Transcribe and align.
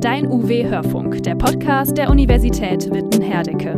Dein 0.00 0.28
UW-Hörfunk, 0.28 1.24
der 1.24 1.34
Podcast 1.34 1.98
der 1.98 2.08
Universität 2.08 2.90
Witten-Herdecke. 2.90 3.76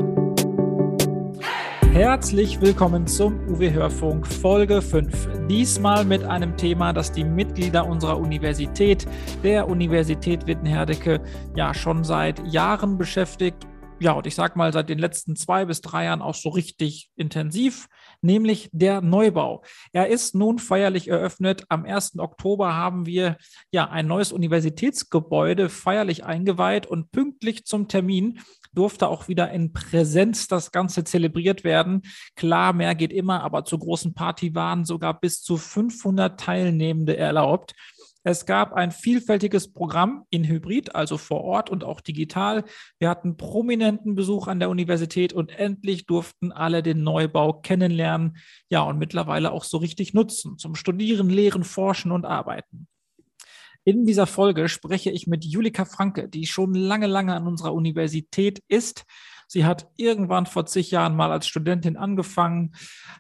Herzlich 1.92 2.60
willkommen 2.60 3.08
zum 3.08 3.40
UW-Hörfunk 3.48 4.24
Folge 4.29 4.80
5. 4.80 5.48
Diesmal 5.48 6.04
mit 6.04 6.22
einem 6.22 6.56
Thema, 6.56 6.93
das 6.93 7.11
die 7.11 7.24
Mitglieder 7.24 7.88
unserer 7.88 8.18
Universität, 8.18 9.04
der 9.43 9.66
Universität 9.68 10.46
Witten-Herdecke, 10.46 11.20
ja 11.56 11.74
schon 11.74 12.04
seit 12.04 12.46
Jahren 12.46 12.98
beschäftigt 12.98 13.66
ja, 14.02 14.12
und 14.12 14.27
ich 14.27 14.34
sag 14.34 14.57
mal, 14.57 14.73
seit 14.73 14.89
den 14.89 14.98
letzten 14.98 15.36
zwei 15.36 15.64
bis 15.64 15.80
drei 15.80 16.07
Jahren 16.07 16.23
auch 16.23 16.34
so 16.34 16.48
richtig 16.48 17.11
intensiv, 17.14 17.86
nämlich 18.23 18.70
der 18.73 19.00
Neubau. 19.00 19.62
Er 19.93 20.09
ist 20.09 20.34
nun 20.34 20.59
feierlich 20.59 21.09
eröffnet. 21.09 21.64
Am 21.68 21.84
1. 21.84 22.18
Oktober 22.18 22.75
haben 22.75 23.06
wir 23.06 23.37
ja 23.70 23.88
ein 23.91 24.06
neues 24.06 24.33
Universitätsgebäude 24.33 25.69
feierlich 25.69 26.24
eingeweiht 26.24 26.87
und 26.87 27.10
pünktlich 27.10 27.66
zum 27.66 27.88
Termin 27.88 28.41
durfte 28.74 29.09
auch 29.09 29.29
wieder 29.29 29.51
in 29.51 29.73
Präsenz 29.73 30.48
das 30.48 30.73
Ganze 30.73 31.05
zelebriert 31.05 31.65
werden. 31.65 32.02
Klar, 32.37 32.73
mehr 32.73 32.95
geht 32.95 33.12
immer, 33.12 33.43
aber 33.43 33.65
zur 33.65 33.79
großen 33.79 34.15
Party 34.15 34.54
waren 34.54 34.84
sogar 34.84 35.20
bis 35.20 35.43
zu 35.43 35.57
500 35.57 36.41
Teilnehmende 36.41 37.16
erlaubt. 37.16 37.74
Es 38.24 38.46
gab 38.46 38.72
ein 38.72 38.92
vielfältiges 38.92 39.72
Programm 39.72 40.24
in 40.30 40.46
Hybrid, 40.46 40.94
also 40.94 41.18
vor 41.18 41.42
Ort 41.42 41.70
und 41.70 41.82
auch 41.82 42.00
digital. 42.00 42.64
Wir 43.00 43.08
hatten 43.08 43.36
prominenten 43.36 44.14
Besuch 44.14 44.46
an 44.46 44.60
der 44.60 44.70
Universität 44.70 45.32
und 45.32 45.50
endlich 45.50 46.06
durften 46.06 46.52
alle 46.52 46.84
den 46.84 47.02
Neubau 47.02 47.52
kennenlernen, 47.52 48.36
ja, 48.68 48.82
und 48.82 48.98
mittlerweile 48.98 49.50
auch 49.50 49.64
so 49.64 49.78
richtig 49.78 50.14
nutzen 50.14 50.56
zum 50.56 50.76
Studieren, 50.76 51.30
Lehren, 51.30 51.64
Forschen 51.64 52.12
und 52.12 52.24
Arbeiten. 52.24 52.86
In 53.84 54.06
dieser 54.06 54.28
Folge 54.28 54.68
spreche 54.68 55.10
ich 55.10 55.26
mit 55.26 55.45
Julika 55.45 55.84
Franke, 55.84 56.29
die 56.29 56.46
schon 56.46 56.74
lange, 56.74 57.09
lange 57.09 57.34
an 57.34 57.48
unserer 57.48 57.74
Universität 57.74 58.62
ist. 58.68 59.04
Sie 59.52 59.66
hat 59.66 59.90
irgendwann 59.98 60.46
vor 60.46 60.64
zig 60.64 60.90
Jahren 60.90 61.14
mal 61.14 61.30
als 61.30 61.46
Studentin 61.46 61.98
angefangen, 61.98 62.72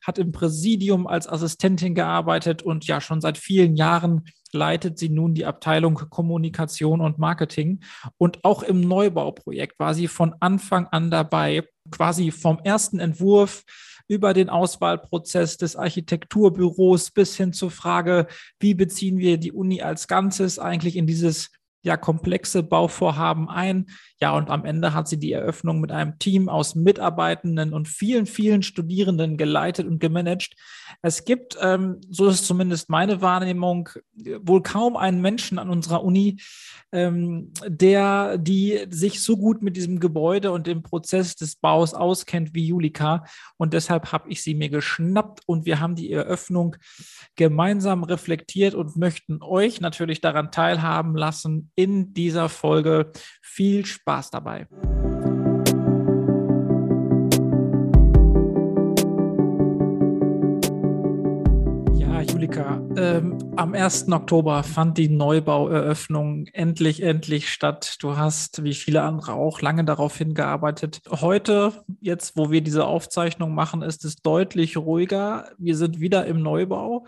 hat 0.02 0.16
im 0.16 0.32
Präsidium 0.32 1.06
als 1.06 1.28
Assistentin 1.28 1.94
gearbeitet 1.94 2.62
und 2.62 2.86
ja 2.86 3.02
schon 3.02 3.20
seit 3.20 3.36
vielen 3.36 3.76
Jahren 3.76 4.24
leitet 4.50 4.98
sie 4.98 5.10
nun 5.10 5.34
die 5.34 5.44
Abteilung 5.44 5.94
Kommunikation 5.94 7.02
und 7.02 7.18
Marketing. 7.18 7.80
Und 8.16 8.46
auch 8.46 8.62
im 8.62 8.80
Neubauprojekt 8.80 9.78
war 9.78 9.92
sie 9.92 10.08
von 10.08 10.34
Anfang 10.40 10.86
an 10.86 11.10
dabei, 11.10 11.68
quasi 11.90 12.30
vom 12.30 12.60
ersten 12.60 12.98
Entwurf 12.98 13.64
über 14.08 14.32
den 14.32 14.48
Auswahlprozess 14.48 15.58
des 15.58 15.76
Architekturbüros 15.76 17.10
bis 17.10 17.36
hin 17.36 17.52
zur 17.52 17.70
Frage, 17.70 18.26
wie 18.58 18.72
beziehen 18.72 19.18
wir 19.18 19.36
die 19.36 19.52
Uni 19.52 19.82
als 19.82 20.08
Ganzes 20.08 20.58
eigentlich 20.58 20.96
in 20.96 21.06
dieses 21.06 21.50
ja 21.82 21.96
komplexe 21.96 22.62
Bauvorhaben 22.62 23.48
ein. 23.48 23.86
Ja, 24.20 24.36
und 24.36 24.50
am 24.50 24.64
Ende 24.64 24.94
hat 24.94 25.08
sie 25.08 25.18
die 25.18 25.32
Eröffnung 25.32 25.80
mit 25.80 25.92
einem 25.92 26.18
Team 26.18 26.48
aus 26.48 26.74
Mitarbeitenden 26.74 27.74
und 27.74 27.88
vielen, 27.88 28.26
vielen 28.26 28.62
Studierenden 28.62 29.36
geleitet 29.36 29.86
und 29.86 29.98
gemanagt. 29.98 30.54
Es 31.00 31.24
gibt, 31.24 31.56
ähm, 31.60 32.00
so 32.10 32.28
ist 32.28 32.46
zumindest 32.46 32.90
meine 32.90 33.22
Wahrnehmung, 33.22 33.88
wohl 34.42 34.62
kaum 34.62 34.96
einen 34.96 35.20
Menschen 35.20 35.58
an 35.58 35.70
unserer 35.70 36.04
Uni, 36.04 36.40
ähm, 36.92 37.52
der, 37.66 38.36
die 38.38 38.86
sich 38.90 39.22
so 39.22 39.36
gut 39.36 39.62
mit 39.62 39.76
diesem 39.76 40.00
Gebäude 40.00 40.52
und 40.52 40.66
dem 40.66 40.82
Prozess 40.82 41.36
des 41.36 41.56
Baus 41.56 41.94
auskennt 41.94 42.54
wie 42.54 42.66
Julika. 42.66 43.24
Und 43.56 43.72
deshalb 43.72 44.12
habe 44.12 44.28
ich 44.28 44.42
sie 44.42 44.54
mir 44.54 44.68
geschnappt 44.68 45.40
und 45.46 45.64
wir 45.64 45.80
haben 45.80 45.94
die 45.94 46.12
Eröffnung 46.12 46.76
gemeinsam 47.36 48.04
reflektiert 48.04 48.74
und 48.74 48.96
möchten 48.96 49.42
euch 49.42 49.80
natürlich 49.80 50.20
daran 50.20 50.50
teilhaben 50.50 51.16
lassen 51.16 51.70
in 51.74 52.12
dieser 52.12 52.48
Folge. 52.48 53.12
Viel 53.40 53.86
Spaß 53.86 54.30
dabei. 54.30 54.66
Julika, 62.42 62.82
ähm, 62.96 63.38
am 63.54 63.72
1. 63.72 64.10
Oktober 64.10 64.64
fand 64.64 64.98
die 64.98 65.08
Neubaueröffnung 65.08 66.46
endlich, 66.52 67.00
endlich 67.00 67.52
statt. 67.52 67.98
Du 68.00 68.16
hast, 68.16 68.64
wie 68.64 68.74
viele 68.74 69.02
andere 69.02 69.34
auch, 69.34 69.60
lange 69.60 69.84
darauf 69.84 70.18
hingearbeitet. 70.18 71.02
Heute, 71.08 71.84
jetzt, 72.00 72.36
wo 72.36 72.50
wir 72.50 72.60
diese 72.60 72.84
Aufzeichnung 72.84 73.54
machen, 73.54 73.82
ist 73.82 74.04
es 74.04 74.16
deutlich 74.16 74.76
ruhiger. 74.76 75.50
Wir 75.56 75.76
sind 75.76 76.00
wieder 76.00 76.26
im 76.26 76.42
Neubau. 76.42 77.06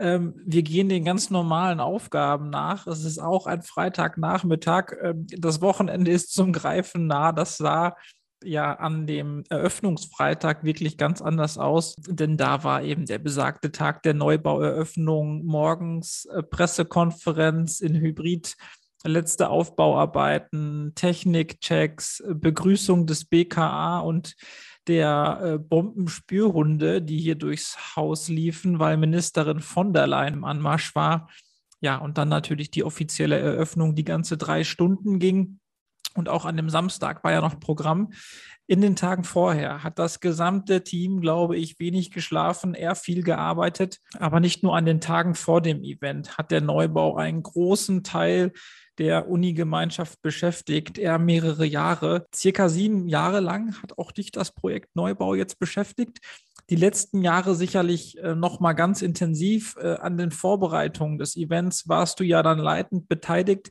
Ähm, 0.00 0.34
wir 0.44 0.64
gehen 0.64 0.88
den 0.88 1.04
ganz 1.04 1.30
normalen 1.30 1.78
Aufgaben 1.78 2.50
nach. 2.50 2.88
Es 2.88 3.04
ist 3.04 3.20
auch 3.20 3.46
ein 3.46 3.62
Freitagnachmittag. 3.62 4.96
Ähm, 5.00 5.28
das 5.38 5.60
Wochenende 5.60 6.10
ist 6.10 6.34
zum 6.34 6.52
Greifen 6.52 7.06
nah. 7.06 7.30
Das 7.30 7.58
sah 7.58 7.94
ja 8.44 8.74
an 8.74 9.06
dem 9.06 9.44
Eröffnungsfreitag 9.48 10.64
wirklich 10.64 10.96
ganz 10.96 11.20
anders 11.22 11.58
aus, 11.58 11.94
denn 12.06 12.36
da 12.36 12.64
war 12.64 12.82
eben 12.82 13.06
der 13.06 13.18
besagte 13.18 13.72
Tag 13.72 14.02
der 14.02 14.14
Neubaueröffnung, 14.14 15.44
morgens 15.44 16.26
äh, 16.26 16.42
Pressekonferenz 16.42 17.80
in 17.80 17.94
Hybrid, 17.94 18.56
letzte 19.04 19.50
Aufbauarbeiten, 19.50 20.92
Technikchecks, 20.94 22.22
Begrüßung 22.26 23.06
des 23.06 23.26
BKA 23.26 24.00
und 24.00 24.34
der 24.86 25.40
äh, 25.42 25.58
Bombenspürhunde, 25.58 27.02
die 27.02 27.18
hier 27.18 27.34
durchs 27.34 27.96
Haus 27.96 28.28
liefen, 28.28 28.78
weil 28.78 28.96
Ministerin 28.96 29.60
von 29.60 29.92
der 29.92 30.06
Leyen 30.06 30.34
im 30.34 30.44
Anmarsch 30.44 30.94
war. 30.94 31.28
Ja, 31.80 31.98
und 31.98 32.18
dann 32.18 32.28
natürlich 32.28 32.70
die 32.70 32.84
offizielle 32.84 33.38
Eröffnung, 33.38 33.94
die 33.94 34.04
ganze 34.04 34.36
drei 34.36 34.64
Stunden 34.64 35.18
ging. 35.18 35.60
Und 36.14 36.28
auch 36.28 36.44
an 36.44 36.56
dem 36.56 36.70
Samstag 36.70 37.24
war 37.24 37.32
ja 37.32 37.40
noch 37.40 37.58
Programm. 37.60 38.12
In 38.66 38.80
den 38.80 38.96
Tagen 38.96 39.24
vorher 39.24 39.82
hat 39.82 39.98
das 39.98 40.20
gesamte 40.20 40.82
Team, 40.82 41.20
glaube 41.20 41.56
ich, 41.56 41.78
wenig 41.78 42.10
geschlafen, 42.10 42.74
eher 42.74 42.94
viel 42.94 43.22
gearbeitet. 43.22 43.98
Aber 44.18 44.40
nicht 44.40 44.62
nur 44.62 44.76
an 44.76 44.86
den 44.86 45.00
Tagen 45.00 45.34
vor 45.34 45.60
dem 45.60 45.82
Event 45.82 46.38
hat 46.38 46.50
der 46.50 46.62
Neubau 46.62 47.16
einen 47.16 47.42
großen 47.42 48.04
Teil 48.04 48.52
der 48.98 49.28
Uni-Gemeinschaft 49.28 50.22
beschäftigt, 50.22 50.98
er 50.98 51.18
mehrere 51.18 51.66
Jahre. 51.66 52.26
Circa 52.34 52.68
sieben 52.68 53.08
Jahre 53.08 53.40
lang 53.40 53.80
hat 53.82 53.98
auch 53.98 54.12
dich 54.12 54.30
das 54.30 54.52
Projekt 54.52 54.94
Neubau 54.94 55.34
jetzt 55.34 55.58
beschäftigt. 55.58 56.20
Die 56.70 56.76
letzten 56.76 57.22
Jahre 57.22 57.54
sicherlich 57.54 58.18
äh, 58.18 58.34
noch 58.34 58.60
mal 58.60 58.72
ganz 58.72 59.02
intensiv 59.02 59.76
äh, 59.78 59.96
an 59.96 60.16
den 60.16 60.30
Vorbereitungen 60.30 61.18
des 61.18 61.36
Events 61.36 61.88
warst 61.88 62.20
du 62.20 62.24
ja 62.24 62.42
dann 62.42 62.58
leitend 62.58 63.08
beteiligt. 63.08 63.70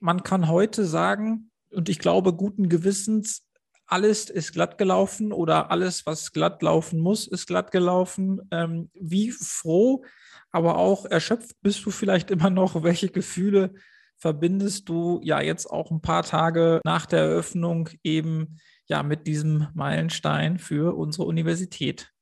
Man 0.00 0.22
kann 0.22 0.48
heute 0.48 0.84
sagen, 0.84 1.50
und 1.72 1.88
ich 1.88 1.98
glaube 1.98 2.32
guten 2.32 2.68
Gewissens, 2.68 3.46
alles 3.86 4.30
ist 4.30 4.52
glatt 4.52 4.78
gelaufen 4.78 5.32
oder 5.32 5.70
alles, 5.70 6.06
was 6.06 6.32
glatt 6.32 6.60
laufen 6.62 7.00
muss, 7.00 7.26
ist 7.28 7.46
glatt 7.46 7.70
gelaufen. 7.70 8.40
Ähm, 8.50 8.90
wie 8.94 9.30
froh, 9.30 10.04
aber 10.50 10.76
auch 10.76 11.04
erschöpft 11.06 11.56
bist 11.62 11.84
du 11.86 11.90
vielleicht 11.90 12.30
immer 12.32 12.50
noch? 12.50 12.82
Welche 12.82 13.08
Gefühle 13.08 13.74
verbindest 14.16 14.88
du 14.88 15.20
ja 15.22 15.40
jetzt 15.40 15.66
auch 15.66 15.90
ein 15.90 16.00
paar 16.00 16.22
Tage 16.22 16.80
nach 16.84 17.06
der 17.06 17.20
Eröffnung 17.20 17.90
eben 18.02 18.58
ja 18.86 19.02
mit 19.02 19.26
diesem 19.26 19.68
Meilenstein 19.74 20.58
für 20.58 20.96
unsere 20.96 21.24
Universität? 21.24 22.12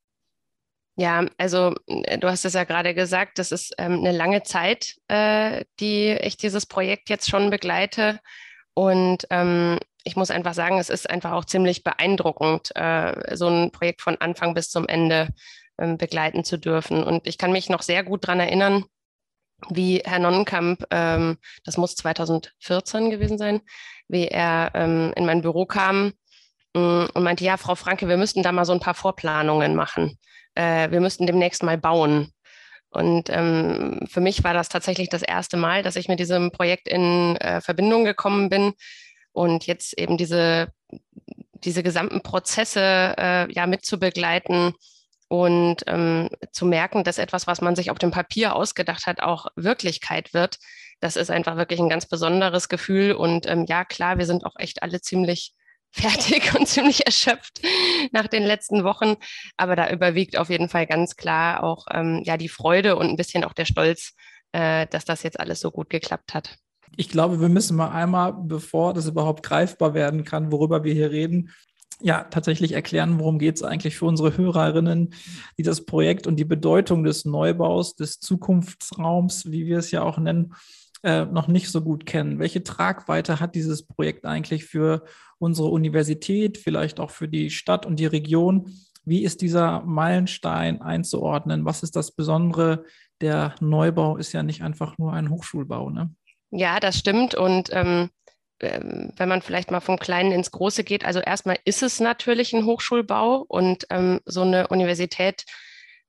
Ja, 0.96 1.26
also 1.38 1.74
äh, 1.86 2.18
du 2.18 2.28
hast 2.28 2.44
es 2.44 2.54
ja 2.54 2.64
gerade 2.64 2.94
gesagt, 2.94 3.38
das 3.38 3.52
ist 3.52 3.74
ähm, 3.78 3.98
eine 4.04 4.12
lange 4.12 4.42
Zeit, 4.42 4.96
äh, 5.08 5.64
die 5.80 6.10
ich 6.10 6.36
dieses 6.36 6.66
Projekt 6.66 7.10
jetzt 7.10 7.28
schon 7.28 7.50
begleite. 7.50 8.20
Und 8.74 9.26
ähm, 9.30 9.78
ich 10.04 10.16
muss 10.16 10.30
einfach 10.30 10.54
sagen, 10.54 10.78
es 10.78 10.90
ist 10.90 11.08
einfach 11.08 11.32
auch 11.32 11.44
ziemlich 11.44 11.82
beeindruckend, 11.82 12.74
äh, 12.76 13.36
so 13.36 13.48
ein 13.48 13.70
Projekt 13.70 14.02
von 14.02 14.16
Anfang 14.20 14.54
bis 14.54 14.68
zum 14.70 14.86
Ende 14.86 15.28
ähm, 15.78 15.96
begleiten 15.96 16.44
zu 16.44 16.58
dürfen. 16.58 17.02
Und 17.02 17.26
ich 17.26 17.38
kann 17.38 17.52
mich 17.52 17.70
noch 17.70 17.82
sehr 17.82 18.02
gut 18.04 18.24
daran 18.24 18.40
erinnern, 18.40 18.84
wie 19.70 20.02
Herr 20.04 20.18
Nonnenkamp, 20.18 20.84
ähm, 20.90 21.38
das 21.64 21.76
muss 21.76 21.94
2014 21.96 23.10
gewesen 23.10 23.38
sein, 23.38 23.60
wie 24.08 24.28
er 24.28 24.72
ähm, 24.74 25.12
in 25.16 25.24
mein 25.24 25.40
Büro 25.40 25.64
kam 25.64 26.12
ähm, 26.74 27.08
und 27.14 27.22
meinte, 27.22 27.44
ja, 27.44 27.56
Frau 27.56 27.74
Franke, 27.74 28.08
wir 28.08 28.16
müssten 28.16 28.42
da 28.42 28.52
mal 28.52 28.64
so 28.64 28.72
ein 28.72 28.80
paar 28.80 28.94
Vorplanungen 28.94 29.74
machen. 29.74 30.18
Äh, 30.54 30.90
wir 30.90 31.00
müssten 31.00 31.26
demnächst 31.26 31.62
mal 31.62 31.78
bauen. 31.78 32.33
Und 32.94 33.28
ähm, 33.28 34.00
für 34.08 34.20
mich 34.20 34.44
war 34.44 34.54
das 34.54 34.68
tatsächlich 34.68 35.08
das 35.08 35.22
erste 35.22 35.56
Mal, 35.56 35.82
dass 35.82 35.96
ich 35.96 36.08
mit 36.08 36.20
diesem 36.20 36.52
Projekt 36.52 36.88
in 36.88 37.36
äh, 37.36 37.60
Verbindung 37.60 38.04
gekommen 38.04 38.48
bin 38.48 38.72
und 39.32 39.66
jetzt 39.66 39.98
eben 39.98 40.16
diese, 40.16 40.72
diese 41.54 41.82
gesamten 41.82 42.22
Prozesse 42.22 43.14
äh, 43.18 43.52
ja 43.52 43.66
mitzubegleiten 43.66 44.74
und 45.26 45.82
ähm, 45.88 46.28
zu 46.52 46.66
merken, 46.66 47.02
dass 47.02 47.18
etwas, 47.18 47.48
was 47.48 47.60
man 47.60 47.74
sich 47.74 47.90
auf 47.90 47.98
dem 47.98 48.12
Papier 48.12 48.54
ausgedacht 48.54 49.06
hat, 49.06 49.20
auch 49.20 49.46
Wirklichkeit 49.56 50.32
wird. 50.32 50.58
Das 51.00 51.16
ist 51.16 51.30
einfach 51.30 51.56
wirklich 51.56 51.80
ein 51.80 51.88
ganz 51.88 52.06
besonderes 52.06 52.68
Gefühl. 52.68 53.12
Und 53.12 53.46
ähm, 53.48 53.64
ja, 53.66 53.84
klar, 53.84 54.18
wir 54.18 54.26
sind 54.26 54.46
auch 54.46 54.54
echt 54.56 54.84
alle 54.84 55.00
ziemlich 55.00 55.52
fertig 55.94 56.54
und 56.58 56.66
ziemlich 56.66 57.06
erschöpft 57.06 57.60
nach 58.12 58.26
den 58.26 58.42
letzten 58.42 58.84
Wochen. 58.84 59.14
Aber 59.56 59.76
da 59.76 59.90
überwiegt 59.90 60.36
auf 60.36 60.50
jeden 60.50 60.68
Fall 60.68 60.86
ganz 60.86 61.16
klar 61.16 61.62
auch 61.62 61.86
ähm, 61.92 62.22
ja 62.24 62.36
die 62.36 62.48
Freude 62.48 62.96
und 62.96 63.08
ein 63.08 63.16
bisschen 63.16 63.44
auch 63.44 63.52
der 63.52 63.64
Stolz, 63.64 64.14
äh, 64.52 64.86
dass 64.88 65.04
das 65.04 65.22
jetzt 65.22 65.40
alles 65.40 65.60
so 65.60 65.70
gut 65.70 65.90
geklappt 65.90 66.34
hat. 66.34 66.56
Ich 66.96 67.08
glaube, 67.08 67.40
wir 67.40 67.48
müssen 67.48 67.76
mal 67.76 67.90
einmal, 67.90 68.34
bevor 68.34 68.94
das 68.94 69.06
überhaupt 69.06 69.42
greifbar 69.42 69.94
werden 69.94 70.24
kann, 70.24 70.52
worüber 70.52 70.84
wir 70.84 70.94
hier 70.94 71.10
reden, 71.10 71.50
ja, 72.00 72.24
tatsächlich 72.24 72.72
erklären, 72.72 73.18
worum 73.18 73.38
geht 73.38 73.56
es 73.56 73.62
eigentlich 73.62 73.96
für 73.96 74.06
unsere 74.06 74.36
Hörerinnen, 74.36 75.14
die 75.58 75.62
das 75.62 75.84
Projekt 75.84 76.26
und 76.26 76.36
die 76.36 76.44
Bedeutung 76.44 77.04
des 77.04 77.24
Neubaus, 77.24 77.94
des 77.94 78.18
Zukunftsraums, 78.20 79.50
wie 79.50 79.66
wir 79.66 79.78
es 79.78 79.90
ja 79.90 80.02
auch 80.02 80.18
nennen, 80.18 80.54
äh, 81.04 81.26
noch 81.26 81.48
nicht 81.48 81.70
so 81.70 81.82
gut 81.82 82.06
kennen. 82.06 82.38
Welche 82.38 82.64
Tragweite 82.64 83.38
hat 83.38 83.54
dieses 83.54 83.86
Projekt 83.86 84.24
eigentlich 84.24 84.64
für 84.64 85.04
unsere 85.38 85.68
Universität, 85.68 86.58
vielleicht 86.58 86.98
auch 86.98 87.10
für 87.10 87.28
die 87.28 87.50
Stadt 87.50 87.84
und 87.84 87.96
die 88.00 88.06
Region? 88.06 88.72
Wie 89.04 89.22
ist 89.22 89.42
dieser 89.42 89.82
Meilenstein 89.82 90.80
einzuordnen? 90.80 91.66
Was 91.66 91.82
ist 91.82 91.94
das 91.94 92.12
Besondere? 92.12 92.84
Der 93.20 93.54
Neubau 93.60 94.16
ist 94.16 94.32
ja 94.32 94.42
nicht 94.42 94.62
einfach 94.62 94.96
nur 94.96 95.12
ein 95.12 95.28
Hochschulbau. 95.28 95.90
Ne? 95.90 96.10
Ja, 96.50 96.80
das 96.80 96.98
stimmt. 96.98 97.34
Und 97.34 97.68
ähm, 97.72 98.08
ähm, 98.60 99.12
wenn 99.16 99.28
man 99.28 99.42
vielleicht 99.42 99.70
mal 99.70 99.80
vom 99.80 99.98
Kleinen 99.98 100.32
ins 100.32 100.50
Große 100.50 100.84
geht, 100.84 101.04
also 101.04 101.20
erstmal 101.20 101.58
ist 101.64 101.82
es 101.82 102.00
natürlich 102.00 102.54
ein 102.54 102.64
Hochschulbau 102.64 103.44
und 103.46 103.86
ähm, 103.90 104.20
so 104.24 104.40
eine 104.40 104.68
Universität 104.68 105.44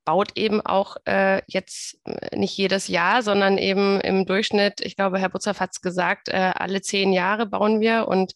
baut 0.05 0.31
eben 0.35 0.61
auch 0.61 0.97
äh, 1.05 1.41
jetzt 1.47 1.99
äh, 2.05 2.35
nicht 2.35 2.55
jedes 2.57 2.87
Jahr, 2.87 3.23
sondern 3.23 3.57
eben 3.57 3.99
im 4.01 4.25
Durchschnitt, 4.25 4.81
ich 4.81 4.95
glaube, 4.95 5.19
Herr 5.19 5.29
Butzer 5.29 5.55
hat 5.59 5.71
es 5.73 5.81
gesagt, 5.81 6.29
äh, 6.29 6.51
alle 6.55 6.81
zehn 6.81 7.11
Jahre 7.11 7.45
bauen 7.45 7.81
wir 7.81 8.07
und 8.07 8.33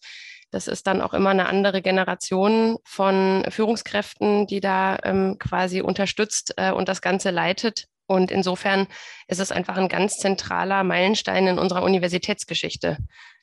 das 0.50 0.66
ist 0.66 0.86
dann 0.88 1.00
auch 1.00 1.14
immer 1.14 1.30
eine 1.30 1.46
andere 1.46 1.80
Generation 1.80 2.78
von 2.84 3.44
Führungskräften, 3.48 4.48
die 4.48 4.60
da 4.60 4.98
ähm, 5.04 5.36
quasi 5.38 5.80
unterstützt 5.80 6.54
äh, 6.56 6.72
und 6.72 6.88
das 6.88 7.02
Ganze 7.02 7.30
leitet. 7.30 7.84
Und 8.06 8.32
insofern 8.32 8.88
ist 9.28 9.38
es 9.38 9.52
einfach 9.52 9.76
ein 9.76 9.88
ganz 9.88 10.16
zentraler 10.16 10.82
Meilenstein 10.82 11.46
in 11.46 11.60
unserer 11.60 11.84
Universitätsgeschichte. 11.84 12.98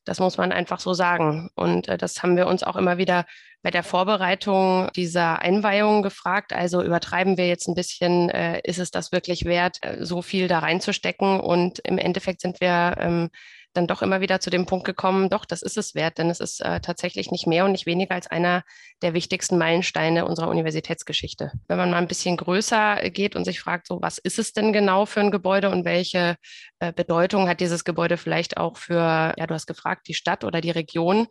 Das 0.08 0.20
muss 0.20 0.38
man 0.38 0.52
einfach 0.52 0.80
so 0.80 0.94
sagen. 0.94 1.50
Und 1.56 1.88
äh, 1.88 1.98
das 1.98 2.24
haben 2.24 2.38
wir 2.38 2.48
uns 2.48 2.64
auch 2.64 2.76
immer 2.76 2.98
wieder 2.98 3.26
bei 3.62 3.72
der 3.72 3.84
Vorbereitung 3.84 4.90
dieser 4.96 5.40
Einweihung 5.40 6.02
gefragt. 6.02 6.54
Also 6.54 6.82
übertreiben 6.82 7.38
wir 7.38 7.48
jetzt 7.48 7.68
ein 7.68 7.76
bisschen, 7.76 8.30
äh, 8.30 8.62
ist 8.64 8.80
es 8.80 8.92
das 8.92 9.12
wirklich 9.12 9.46
wert, 9.46 9.80
äh, 9.82 10.06
so 10.06 10.22
viel 10.22 10.48
da 10.48 10.60
reinzustecken? 10.60 11.40
Und 11.40 11.80
im 11.80 11.98
Endeffekt 11.98 12.42
sind 12.42 12.62
wir 12.62 12.96
ähm, 13.00 13.30
dann 13.78 13.88
doch 13.88 14.02
immer 14.02 14.20
wieder 14.20 14.40
zu 14.40 14.50
dem 14.50 14.66
Punkt 14.66 14.86
gekommen, 14.86 15.30
doch, 15.30 15.46
das 15.46 15.62
ist 15.62 15.78
es 15.78 15.96
wert, 15.96 16.18
denn 16.18 16.30
es 16.30 16.40
ist 16.40 16.60
äh, 16.62 16.82
tatsächlich 16.82 17.32
nicht 17.32 17.48
mehr 17.48 17.64
und 17.66 17.72
nicht 17.72 17.86
weniger 17.86 18.16
als 18.16 18.28
einer 18.28 18.64
der 19.02 19.14
wichtigsten 19.14 19.58
Meilensteine 19.58 20.26
unserer 20.26 20.50
Universitätsgeschichte. 20.50 21.52
Wenn 21.68 21.78
man 21.78 21.92
mal 21.92 21.98
ein 21.98 22.08
bisschen 22.08 22.36
größer 22.38 23.10
geht 23.12 23.36
und 23.36 23.46
sich 23.46 23.60
fragt, 23.60 23.88
so, 23.88 24.02
was 24.02 24.18
ist 24.18 24.40
es 24.40 24.52
denn 24.54 24.74
genau 24.74 25.06
für 25.06 25.22
ein 25.22 25.32
Gebäude 25.32 25.70
und 25.70 25.86
welche 25.86 26.36
äh, 26.80 26.92
Bedeutung 26.92 27.48
hat 27.48 27.60
dieses 27.60 27.86
Gebäude 27.86 28.18
vielleicht 28.18 28.58
auch 28.58 28.78
für, 28.78 29.34
ja, 29.38 29.48
du 29.48 29.54
hast 29.54 29.68
gefragt, 29.68 30.08
die 30.08 30.16
Stadt 30.16 30.44
oder 30.44 30.60
die 30.60 30.72
Region? 30.72 31.28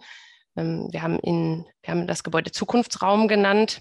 Ähm, 0.56 0.88
wir 0.92 1.02
haben 1.02 1.18
in, 1.18 1.66
wir 1.82 1.92
haben 1.92 2.06
das 2.06 2.22
Gebäude 2.22 2.52
Zukunftsraum 2.52 3.28
genannt. 3.28 3.80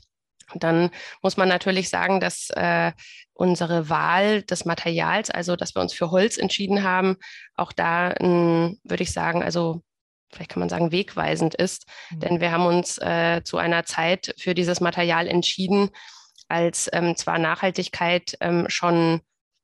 Dann 0.54 0.92
muss 1.22 1.38
man 1.38 1.50
natürlich 1.50 1.90
sagen, 1.90 2.20
dass 2.20 2.50
äh, 2.52 2.92
unsere 3.34 3.90
Wahl 3.90 4.44
des 4.44 4.66
Materials, 4.66 5.30
also 5.32 5.56
dass 5.56 5.76
wir 5.76 5.82
uns 5.82 5.94
für 5.94 6.12
Holz 6.12 6.38
entschieden 6.38 6.84
haben, 6.84 7.18
auch 7.56 7.72
da, 7.74 8.14
würde 8.20 9.04
ich 9.04 9.12
sagen, 9.12 9.44
also 9.44 9.82
vielleicht 10.32 10.52
kann 10.52 10.60
man 10.60 10.70
sagen, 10.70 10.92
wegweisend 10.92 11.56
ist. 11.56 11.88
Mhm. 12.12 12.20
Denn 12.20 12.42
wir 12.42 12.52
haben 12.52 12.66
uns 12.66 12.98
äh, 13.00 13.42
zu 13.44 13.58
einer 13.58 13.86
Zeit 13.86 14.36
für 14.38 14.54
dieses 14.54 14.82
Material 14.82 15.28
entschieden, 15.28 15.90
als 16.48 16.90
ähm, 16.94 17.16
zwar 17.16 17.40
Nachhaltigkeit 17.40 18.38
ähm, 18.42 18.66
schon 18.68 19.22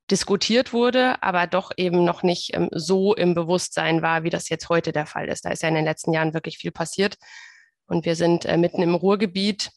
diskutiert 0.10 0.74
wurde, 0.74 1.22
aber 1.22 1.48
doch 1.48 1.72
eben 1.78 2.04
noch 2.04 2.24
nicht 2.24 2.56
ähm, 2.56 2.70
so 2.72 3.14
im 3.14 3.34
Bewusstsein 3.34 4.02
war, 4.02 4.24
wie 4.24 4.30
das 4.30 4.50
jetzt 4.50 4.70
heute 4.70 4.92
der 4.92 5.06
Fall 5.06 5.30
ist. 5.30 5.46
Da 5.46 5.52
ist 5.52 5.62
ja 5.62 5.70
in 5.70 5.76
den 5.76 5.86
letzten 5.86 6.14
Jahren 6.14 6.34
wirklich 6.34 6.58
viel 6.58 6.72
passiert. 6.72 7.18
Und 7.86 8.06
wir 8.06 8.16
sind 8.16 8.46
äh, 8.46 8.58
mitten 8.58 8.82
im 8.82 8.96
Ruhrgebiet 8.96 9.72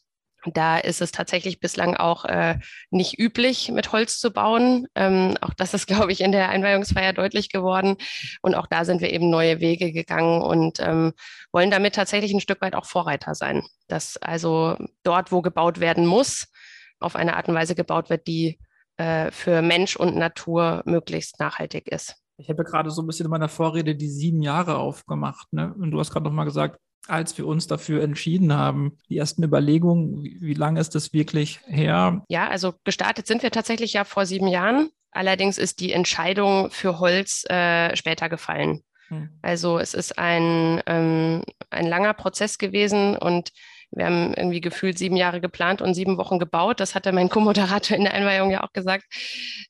da 0.53 0.77
ist 0.77 1.01
es 1.01 1.11
tatsächlich 1.11 1.59
bislang 1.59 1.95
auch 1.95 2.25
äh, 2.25 2.59
nicht 2.91 3.19
üblich, 3.19 3.71
mit 3.71 3.91
Holz 3.91 4.19
zu 4.19 4.31
bauen. 4.31 4.87
Ähm, 4.95 5.37
auch 5.41 5.53
das 5.53 5.73
ist, 5.73 5.87
glaube 5.87 6.11
ich, 6.11 6.21
in 6.21 6.31
der 6.31 6.49
Einweihungsfeier 6.49 7.13
deutlich 7.13 7.49
geworden. 7.49 7.97
Und 8.41 8.55
auch 8.55 8.67
da 8.67 8.85
sind 8.85 9.01
wir 9.01 9.11
eben 9.11 9.29
neue 9.29 9.59
Wege 9.59 9.91
gegangen 9.91 10.41
und 10.41 10.79
ähm, 10.79 11.13
wollen 11.51 11.71
damit 11.71 11.95
tatsächlich 11.95 12.33
ein 12.33 12.41
Stück 12.41 12.61
weit 12.61 12.75
auch 12.75 12.85
Vorreiter 12.85 13.35
sein. 13.35 13.63
Dass 13.87 14.17
also 14.17 14.77
dort, 15.03 15.31
wo 15.31 15.41
gebaut 15.41 15.79
werden 15.79 16.05
muss, 16.05 16.47
auf 16.99 17.15
eine 17.15 17.35
Art 17.35 17.47
und 17.47 17.55
Weise 17.55 17.75
gebaut 17.75 18.09
wird, 18.09 18.27
die 18.27 18.59
äh, 18.97 19.31
für 19.31 19.61
Mensch 19.61 19.95
und 19.95 20.15
Natur 20.15 20.81
möglichst 20.85 21.39
nachhaltig 21.39 21.87
ist. 21.87 22.15
Ich 22.37 22.49
habe 22.49 22.63
gerade 22.63 22.91
so 22.91 23.01
ein 23.01 23.07
bisschen 23.07 23.25
in 23.25 23.31
meiner 23.31 23.49
Vorrede 23.49 23.95
die 23.95 24.09
sieben 24.09 24.41
Jahre 24.41 24.77
aufgemacht. 24.77 25.51
Ne? 25.53 25.73
Und 25.73 25.91
du 25.91 25.99
hast 25.99 26.11
gerade 26.11 26.25
noch 26.25 26.33
mal 26.33 26.43
gesagt, 26.43 26.79
als 27.07 27.37
wir 27.37 27.47
uns 27.47 27.67
dafür 27.67 28.03
entschieden 28.03 28.53
haben? 28.53 28.97
Die 29.09 29.17
ersten 29.17 29.43
Überlegungen, 29.43 30.23
wie, 30.23 30.37
wie 30.41 30.53
lange 30.53 30.79
ist 30.79 30.95
das 30.95 31.13
wirklich 31.13 31.59
her? 31.65 32.23
Ja, 32.29 32.47
also 32.47 32.73
gestartet 32.83 33.27
sind 33.27 33.43
wir 33.43 33.51
tatsächlich 33.51 33.93
ja 33.93 34.03
vor 34.03 34.25
sieben 34.25 34.47
Jahren. 34.47 34.89
Allerdings 35.11 35.57
ist 35.57 35.79
die 35.79 35.93
Entscheidung 35.93 36.71
für 36.71 36.99
Holz 36.99 37.45
äh, 37.49 37.95
später 37.95 38.27
gefallen. 38.27 38.81
Hm. 39.07 39.29
Also 39.41 39.79
es 39.79 39.93
ist 39.93 40.17
ein, 40.17 40.81
ähm, 40.87 41.43
ein 41.69 41.87
langer 41.87 42.13
Prozess 42.13 42.57
gewesen 42.57 43.17
und 43.17 43.51
wir 43.91 44.05
haben 44.05 44.33
irgendwie 44.33 44.61
gefühlt 44.61 44.97
sieben 44.97 45.15
Jahre 45.15 45.41
geplant 45.41 45.81
und 45.81 45.93
sieben 45.93 46.17
Wochen 46.17 46.39
gebaut. 46.39 46.79
Das 46.79 46.95
hatte 46.95 47.11
mein 47.11 47.29
Co-Moderator 47.29 47.95
in 47.95 48.03
der 48.03 48.13
Einweihung 48.13 48.51
ja 48.51 48.63
auch 48.63 48.73
gesagt. 48.73 49.05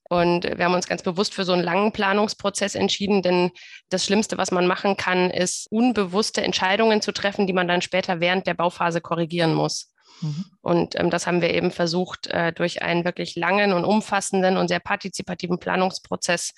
Und 0.09 0.45
wir 0.45 0.65
haben 0.65 0.73
uns 0.73 0.87
ganz 0.87 1.03
bewusst 1.03 1.33
für 1.33 1.45
so 1.45 1.53
einen 1.53 1.63
langen 1.63 1.91
Planungsprozess 1.91 2.75
entschieden, 2.75 3.21
denn 3.21 3.51
das 3.89 4.05
Schlimmste, 4.05 4.37
was 4.37 4.51
man 4.51 4.67
machen 4.67 4.97
kann, 4.97 5.29
ist 5.29 5.67
unbewusste 5.71 6.43
Entscheidungen 6.43 7.01
zu 7.01 7.11
treffen, 7.11 7.47
die 7.47 7.53
man 7.53 7.67
dann 7.67 7.81
später 7.81 8.19
während 8.19 8.47
der 8.47 8.53
Bauphase 8.53 9.01
korrigieren 9.01 9.53
muss. 9.53 9.93
Mhm. 10.21 10.45
Und 10.61 10.99
ähm, 10.99 11.09
das 11.09 11.27
haben 11.27 11.41
wir 11.41 11.53
eben 11.53 11.71
versucht, 11.71 12.27
äh, 12.27 12.53
durch 12.53 12.81
einen 12.81 13.05
wirklich 13.05 13.35
langen 13.35 13.73
und 13.73 13.85
umfassenden 13.85 14.57
und 14.57 14.67
sehr 14.67 14.79
partizipativen 14.79 15.59
Planungsprozess 15.59 16.53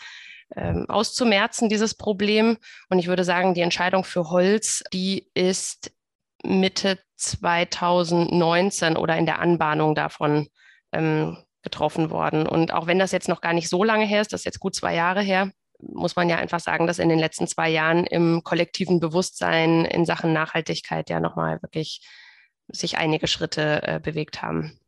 ähm, 0.56 0.86
auszumerzen, 0.90 1.70
dieses 1.70 1.96
Problem. 1.96 2.58
Und 2.90 3.00
ich 3.00 3.08
würde 3.08 3.24
sagen, 3.24 3.54
die 3.54 3.62
Entscheidung 3.62 4.04
für 4.04 4.30
Holz, 4.30 4.84
die 4.94 5.30
ist 5.34 5.92
Mitte 6.44 7.00
2019 7.18 8.96
oder 8.96 9.18
in 9.18 9.26
der 9.26 9.40
Anbahnung 9.40 9.96
davon 9.96 10.48
ähm, 10.92 11.38
getroffen 11.62 12.10
worden. 12.12 12.48
Und 12.48 12.74
auch 12.74 12.88
wenn 12.88 13.00
das 13.00 13.12
jetzt 13.12 13.28
noch 13.28 13.42
gar 13.42 13.54
nicht 13.54 13.70
so 13.70 13.84
lange 13.84 14.06
her 14.06 14.22
ist, 14.22 14.32
das 14.32 14.42
ist 14.42 14.46
jetzt 14.46 14.60
gut 14.60 14.76
zwei 14.76 14.96
Jahre 14.96 15.22
her, 15.22 15.52
muss 15.80 16.16
man 16.16 16.30
ja 16.30 16.38
einfach 16.38 16.60
sagen, 16.60 16.88
dass 16.88 17.00
in 17.00 17.10
den 17.10 17.20
letzten 17.20 17.48
zwei 17.48 17.70
Jahren 17.70 18.06
im 18.06 18.44
kollektiven 18.44 19.00
Bewusstsein 19.00 19.86
in 19.86 20.06
Sachen 20.06 20.34
Nachhaltigkeit 20.34 21.10
ja 21.10 21.20
nochmal 21.20 21.62
wirklich 21.62 22.08
sich 22.70 22.98
einige 22.98 23.28
Schritte 23.28 23.84
äh, 23.84 24.00
bewegt 24.00 24.42
haben. 24.42 24.80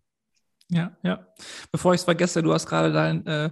Ja, 0.69 0.91
ja. 1.03 1.25
Bevor 1.71 1.93
ich 1.93 2.01
es 2.01 2.05
vergesse, 2.05 2.43
du 2.43 2.53
hast 2.53 2.67
gerade 2.67 2.91
dein 2.91 3.25
äh, 3.25 3.49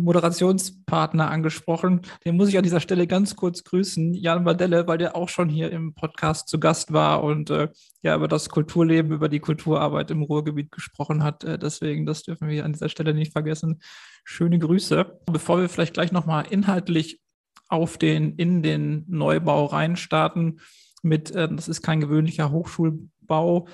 Moderationspartner 0.00 1.30
angesprochen. 1.30 2.02
Den 2.24 2.36
muss 2.36 2.48
ich 2.48 2.56
an 2.56 2.64
dieser 2.64 2.80
Stelle 2.80 3.06
ganz 3.06 3.36
kurz 3.36 3.64
grüßen, 3.64 4.14
Jan 4.14 4.44
Badelle, 4.44 4.86
weil 4.86 4.98
der 4.98 5.16
auch 5.16 5.28
schon 5.28 5.48
hier 5.48 5.70
im 5.70 5.94
Podcast 5.94 6.48
zu 6.48 6.58
Gast 6.60 6.92
war 6.92 7.22
und 7.22 7.50
äh, 7.50 7.68
ja 8.02 8.16
über 8.16 8.28
das 8.28 8.48
Kulturleben, 8.48 9.12
über 9.12 9.28
die 9.28 9.40
Kulturarbeit 9.40 10.10
im 10.10 10.22
Ruhrgebiet 10.22 10.70
gesprochen 10.70 11.22
hat. 11.22 11.44
Äh, 11.44 11.58
deswegen, 11.58 12.06
das 12.06 12.22
dürfen 12.22 12.48
wir 12.48 12.64
an 12.64 12.72
dieser 12.72 12.88
Stelle 12.88 13.14
nicht 13.14 13.32
vergessen. 13.32 13.80
Schöne 14.24 14.58
Grüße. 14.58 15.20
Bevor 15.26 15.60
wir 15.60 15.68
vielleicht 15.68 15.94
gleich 15.94 16.12
nochmal 16.12 16.46
inhaltlich 16.50 17.20
auf 17.68 17.98
den, 17.98 18.36
in 18.36 18.62
den 18.62 19.04
Neubau 19.08 19.66
reinstarten 19.66 20.60
mit, 21.02 21.30
äh, 21.32 21.48
das 21.48 21.68
ist 21.68 21.82
kein 21.82 22.00
gewöhnlicher 22.00 22.50
Hochschulbau, 22.50 23.66
äh, 23.66 23.70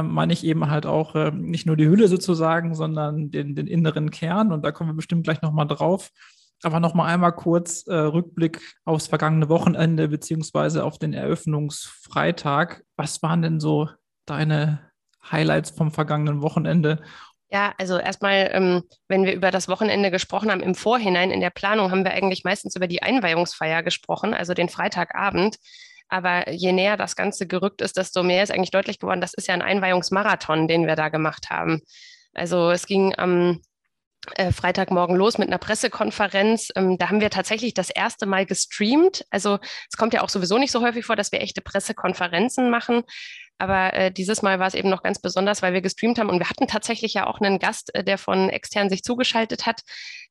meine 0.00 0.32
ich 0.32 0.44
eben 0.44 0.70
halt 0.70 0.86
auch 0.86 1.14
äh, 1.14 1.30
nicht 1.30 1.66
nur 1.66 1.76
die 1.76 1.86
Hülle 1.86 2.08
sozusagen, 2.08 2.74
sondern 2.74 3.30
den, 3.30 3.54
den 3.54 3.66
inneren 3.66 4.10
Kern. 4.10 4.52
Und 4.52 4.64
da 4.64 4.72
kommen 4.72 4.90
wir 4.90 4.96
bestimmt 4.96 5.24
gleich 5.24 5.42
nochmal 5.42 5.66
drauf. 5.66 6.10
Aber 6.62 6.80
nochmal 6.80 7.12
einmal 7.12 7.32
kurz 7.32 7.86
äh, 7.88 7.94
Rückblick 7.94 8.60
aufs 8.84 9.08
vergangene 9.08 9.48
Wochenende 9.48 10.08
beziehungsweise 10.08 10.84
auf 10.84 10.98
den 10.98 11.12
Eröffnungsfreitag. 11.12 12.84
Was 12.96 13.22
waren 13.22 13.42
denn 13.42 13.58
so 13.58 13.88
deine 14.26 14.78
Highlights 15.30 15.70
vom 15.70 15.90
vergangenen 15.90 16.40
Wochenende? 16.40 17.02
Ja, 17.50 17.74
also 17.76 17.98
erstmal, 17.98 18.48
ähm, 18.52 18.82
wenn 19.08 19.24
wir 19.24 19.34
über 19.34 19.50
das 19.50 19.68
Wochenende 19.68 20.10
gesprochen 20.10 20.50
haben, 20.50 20.62
im 20.62 20.74
Vorhinein 20.74 21.30
in 21.30 21.40
der 21.40 21.50
Planung 21.50 21.90
haben 21.90 22.04
wir 22.04 22.12
eigentlich 22.12 22.44
meistens 22.44 22.76
über 22.76 22.86
die 22.86 23.02
Einweihungsfeier 23.02 23.82
gesprochen, 23.82 24.32
also 24.32 24.54
den 24.54 24.70
Freitagabend. 24.70 25.56
Aber 26.12 26.50
je 26.50 26.72
näher 26.72 26.98
das 26.98 27.16
Ganze 27.16 27.46
gerückt 27.46 27.80
ist, 27.80 27.96
desto 27.96 28.22
mehr 28.22 28.42
ist 28.42 28.52
eigentlich 28.52 28.70
deutlich 28.70 28.98
geworden, 28.98 29.22
das 29.22 29.32
ist 29.32 29.48
ja 29.48 29.54
ein 29.54 29.62
Einweihungsmarathon, 29.62 30.68
den 30.68 30.86
wir 30.86 30.94
da 30.94 31.08
gemacht 31.08 31.48
haben. 31.48 31.80
Also 32.34 32.70
es 32.70 32.84
ging 32.84 33.14
am 33.16 33.62
äh, 34.34 34.52
Freitagmorgen 34.52 35.16
los 35.16 35.38
mit 35.38 35.48
einer 35.48 35.56
Pressekonferenz. 35.56 36.68
Ähm, 36.76 36.98
da 36.98 37.08
haben 37.08 37.22
wir 37.22 37.30
tatsächlich 37.30 37.72
das 37.72 37.88
erste 37.88 38.26
Mal 38.26 38.44
gestreamt. 38.44 39.24
Also 39.30 39.58
es 39.90 39.96
kommt 39.96 40.12
ja 40.12 40.20
auch 40.20 40.28
sowieso 40.28 40.58
nicht 40.58 40.70
so 40.70 40.82
häufig 40.82 41.06
vor, 41.06 41.16
dass 41.16 41.32
wir 41.32 41.40
echte 41.40 41.62
Pressekonferenzen 41.62 42.68
machen. 42.68 43.04
Aber 43.58 43.92
äh, 43.94 44.10
dieses 44.10 44.42
Mal 44.42 44.58
war 44.58 44.66
es 44.66 44.74
eben 44.74 44.88
noch 44.88 45.02
ganz 45.02 45.20
besonders, 45.20 45.62
weil 45.62 45.72
wir 45.72 45.82
gestreamt 45.82 46.18
haben. 46.18 46.28
Und 46.28 46.38
wir 46.38 46.50
hatten 46.50 46.66
tatsächlich 46.66 47.14
ja 47.14 47.26
auch 47.26 47.40
einen 47.40 47.58
Gast, 47.58 47.94
äh, 47.94 48.02
der 48.02 48.18
von 48.18 48.48
extern 48.48 48.90
sich 48.90 49.02
zugeschaltet 49.02 49.66
hat, 49.66 49.82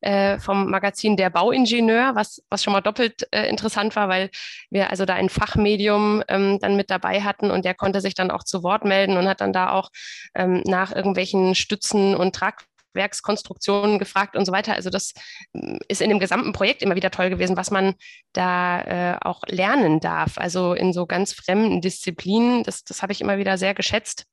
äh, 0.01 0.37
vom 0.39 0.69
Magazin 0.69 1.15
Der 1.15 1.29
Bauingenieur, 1.29 2.15
was, 2.15 2.43
was 2.49 2.63
schon 2.63 2.73
mal 2.73 2.81
doppelt 2.81 3.27
äh, 3.31 3.47
interessant 3.47 3.95
war, 3.95 4.09
weil 4.09 4.29
wir 4.69 4.89
also 4.89 5.05
da 5.05 5.13
ein 5.13 5.29
Fachmedium 5.29 6.23
ähm, 6.27 6.59
dann 6.59 6.75
mit 6.75 6.89
dabei 6.89 7.21
hatten. 7.21 7.51
Und 7.51 7.65
der 7.65 7.73
konnte 7.73 8.01
sich 8.01 8.15
dann 8.15 8.31
auch 8.31 8.43
zu 8.43 8.63
Wort 8.63 8.85
melden 8.85 9.17
und 9.17 9.27
hat 9.27 9.41
dann 9.41 9.53
da 9.53 9.71
auch 9.71 9.89
ähm, 10.35 10.61
nach 10.65 10.93
irgendwelchen 10.93 11.55
Stützen 11.55 12.15
und 12.15 12.35
Trag 12.35 12.65
Werkskonstruktionen 12.93 14.00
gefragt 14.00 14.36
und 14.36 14.45
so 14.45 14.51
weiter. 14.51 14.74
Also 14.74 14.89
das 14.89 15.13
mm, 15.53 15.77
ist 15.88 16.01
in 16.01 16.10
dem 16.10 16.19
gesamten 16.19 16.53
Projekt 16.53 16.81
immer 16.81 16.95
wieder 16.95 17.12
toll 17.12 17.29
gewesen, 17.29 17.57
was 17.57 17.71
man 17.71 17.95
da 18.33 18.81
äh, 18.81 19.17
auch 19.21 19.41
lernen 19.48 20.00
darf. 20.00 20.38
Also 20.38 20.74
in 20.74 20.93
so 20.93 21.05
ganz 21.05 21.33
fremden 21.33 21.81
Disziplinen, 21.81 22.63
das, 22.63 22.83
das 22.83 23.01
habe 23.01 23.12
ich 23.12 23.21
immer 23.21 23.38
wieder 23.38 23.57
sehr 23.57 23.74
geschätzt. 23.74 24.25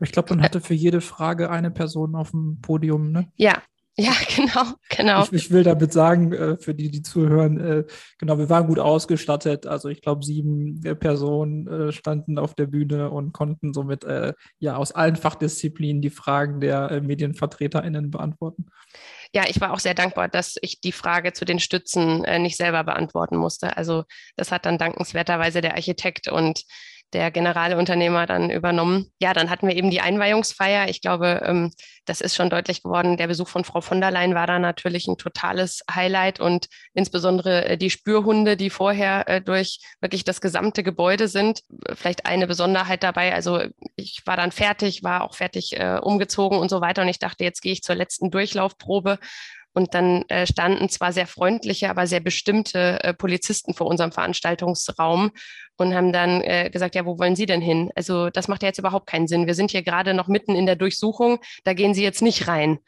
Ich 0.00 0.12
glaube, 0.12 0.34
man 0.34 0.42
hatte 0.42 0.60
für 0.60 0.74
jede 0.74 1.00
Frage 1.00 1.50
eine 1.50 1.70
Person 1.70 2.14
auf 2.14 2.30
dem 2.30 2.60
Podium, 2.62 3.10
ne? 3.12 3.30
Ja, 3.36 3.62
ja, 3.96 4.12
genau, 4.36 4.64
genau. 4.88 5.22
Ich, 5.24 5.32
ich 5.32 5.50
will 5.50 5.62
damit 5.62 5.92
sagen, 5.92 6.32
äh, 6.32 6.56
für 6.56 6.74
die, 6.74 6.90
die 6.90 7.02
zuhören, 7.02 7.60
äh, 7.60 7.84
genau, 8.18 8.38
wir 8.38 8.48
waren 8.50 8.66
gut 8.66 8.80
ausgestattet. 8.80 9.66
Also 9.66 9.88
ich 9.88 10.02
glaube, 10.02 10.24
sieben 10.24 10.84
äh, 10.84 10.96
Personen 10.96 11.92
standen 11.92 12.38
auf 12.38 12.54
der 12.54 12.66
Bühne 12.66 13.10
und 13.10 13.32
konnten 13.32 13.72
somit 13.72 14.06
ja 14.58 14.76
aus 14.76 14.92
allen 14.92 15.16
Fachdisziplinen 15.16 16.02
die 16.02 16.10
Fragen 16.10 16.60
der 16.60 17.00
MedienvertreterInnen 17.02 18.10
beantworten. 18.10 18.66
Ja, 19.32 19.44
ich 19.48 19.60
war 19.60 19.72
auch 19.72 19.78
sehr 19.78 19.94
dankbar, 19.94 20.28
dass 20.28 20.56
ich 20.62 20.80
die 20.80 20.92
Frage 20.92 21.32
zu 21.32 21.44
den 21.44 21.58
Stützen 21.58 22.22
nicht 22.42 22.56
selber 22.56 22.84
beantworten 22.84 23.36
musste. 23.36 23.76
Also 23.76 24.04
das 24.36 24.50
hat 24.52 24.66
dann 24.66 24.78
dankenswerterweise 24.78 25.60
der 25.60 25.74
Architekt 25.74 26.28
und 26.28 26.64
der 27.14 27.30
Generalunternehmer 27.30 28.26
dann 28.26 28.50
übernommen. 28.50 29.10
Ja, 29.20 29.32
dann 29.32 29.48
hatten 29.48 29.68
wir 29.68 29.76
eben 29.76 29.90
die 29.90 30.00
Einweihungsfeier. 30.00 30.88
Ich 30.88 31.00
glaube, 31.00 31.42
ähm, 31.44 31.70
das 32.04 32.20
ist 32.20 32.34
schon 32.34 32.50
deutlich 32.50 32.82
geworden. 32.82 33.16
Der 33.16 33.28
Besuch 33.28 33.48
von 33.48 33.64
Frau 33.64 33.80
von 33.80 34.00
der 34.00 34.10
Leyen 34.10 34.34
war 34.34 34.46
da 34.46 34.58
natürlich 34.58 35.06
ein 35.06 35.16
totales 35.16 35.82
Highlight 35.90 36.40
und 36.40 36.66
insbesondere 36.92 37.64
äh, 37.64 37.78
die 37.78 37.90
Spürhunde, 37.90 38.56
die 38.56 38.68
vorher 38.68 39.28
äh, 39.28 39.40
durch 39.40 39.78
wirklich 40.00 40.24
das 40.24 40.40
gesamte 40.40 40.82
Gebäude 40.82 41.28
sind. 41.28 41.62
Vielleicht 41.94 42.26
eine 42.26 42.46
Besonderheit 42.46 43.02
dabei. 43.02 43.32
Also 43.32 43.62
ich 43.96 44.22
war 44.26 44.36
dann 44.36 44.52
fertig, 44.52 45.02
war 45.02 45.22
auch 45.22 45.34
fertig 45.34 45.78
äh, 45.78 45.98
umgezogen 46.02 46.58
und 46.58 46.68
so 46.68 46.80
weiter. 46.80 47.02
Und 47.02 47.08
ich 47.08 47.20
dachte, 47.20 47.44
jetzt 47.44 47.62
gehe 47.62 47.72
ich 47.72 47.82
zur 47.82 47.94
letzten 47.94 48.30
Durchlaufprobe 48.30 49.18
und 49.74 49.92
dann 49.94 50.22
äh, 50.28 50.46
standen 50.46 50.88
zwar 50.88 51.12
sehr 51.12 51.26
freundliche, 51.26 51.90
aber 51.90 52.06
sehr 52.06 52.20
bestimmte 52.20 53.02
äh, 53.02 53.12
Polizisten 53.12 53.74
vor 53.74 53.88
unserem 53.88 54.12
Veranstaltungsraum 54.12 55.32
und 55.76 55.94
haben 55.94 56.12
dann 56.12 56.40
äh, 56.40 56.70
gesagt, 56.70 56.94
ja, 56.94 57.04
wo 57.04 57.18
wollen 57.18 57.36
Sie 57.36 57.46
denn 57.46 57.60
hin? 57.60 57.90
Also 57.96 58.30
das 58.30 58.48
macht 58.48 58.62
ja 58.62 58.68
jetzt 58.68 58.78
überhaupt 58.78 59.08
keinen 59.08 59.26
Sinn. 59.26 59.46
Wir 59.46 59.54
sind 59.54 59.72
hier 59.72 59.82
gerade 59.82 60.14
noch 60.14 60.28
mitten 60.28 60.54
in 60.54 60.66
der 60.66 60.76
Durchsuchung, 60.76 61.40
da 61.64 61.74
gehen 61.74 61.92
Sie 61.92 62.04
jetzt 62.04 62.22
nicht 62.22 62.46
rein. 62.46 62.78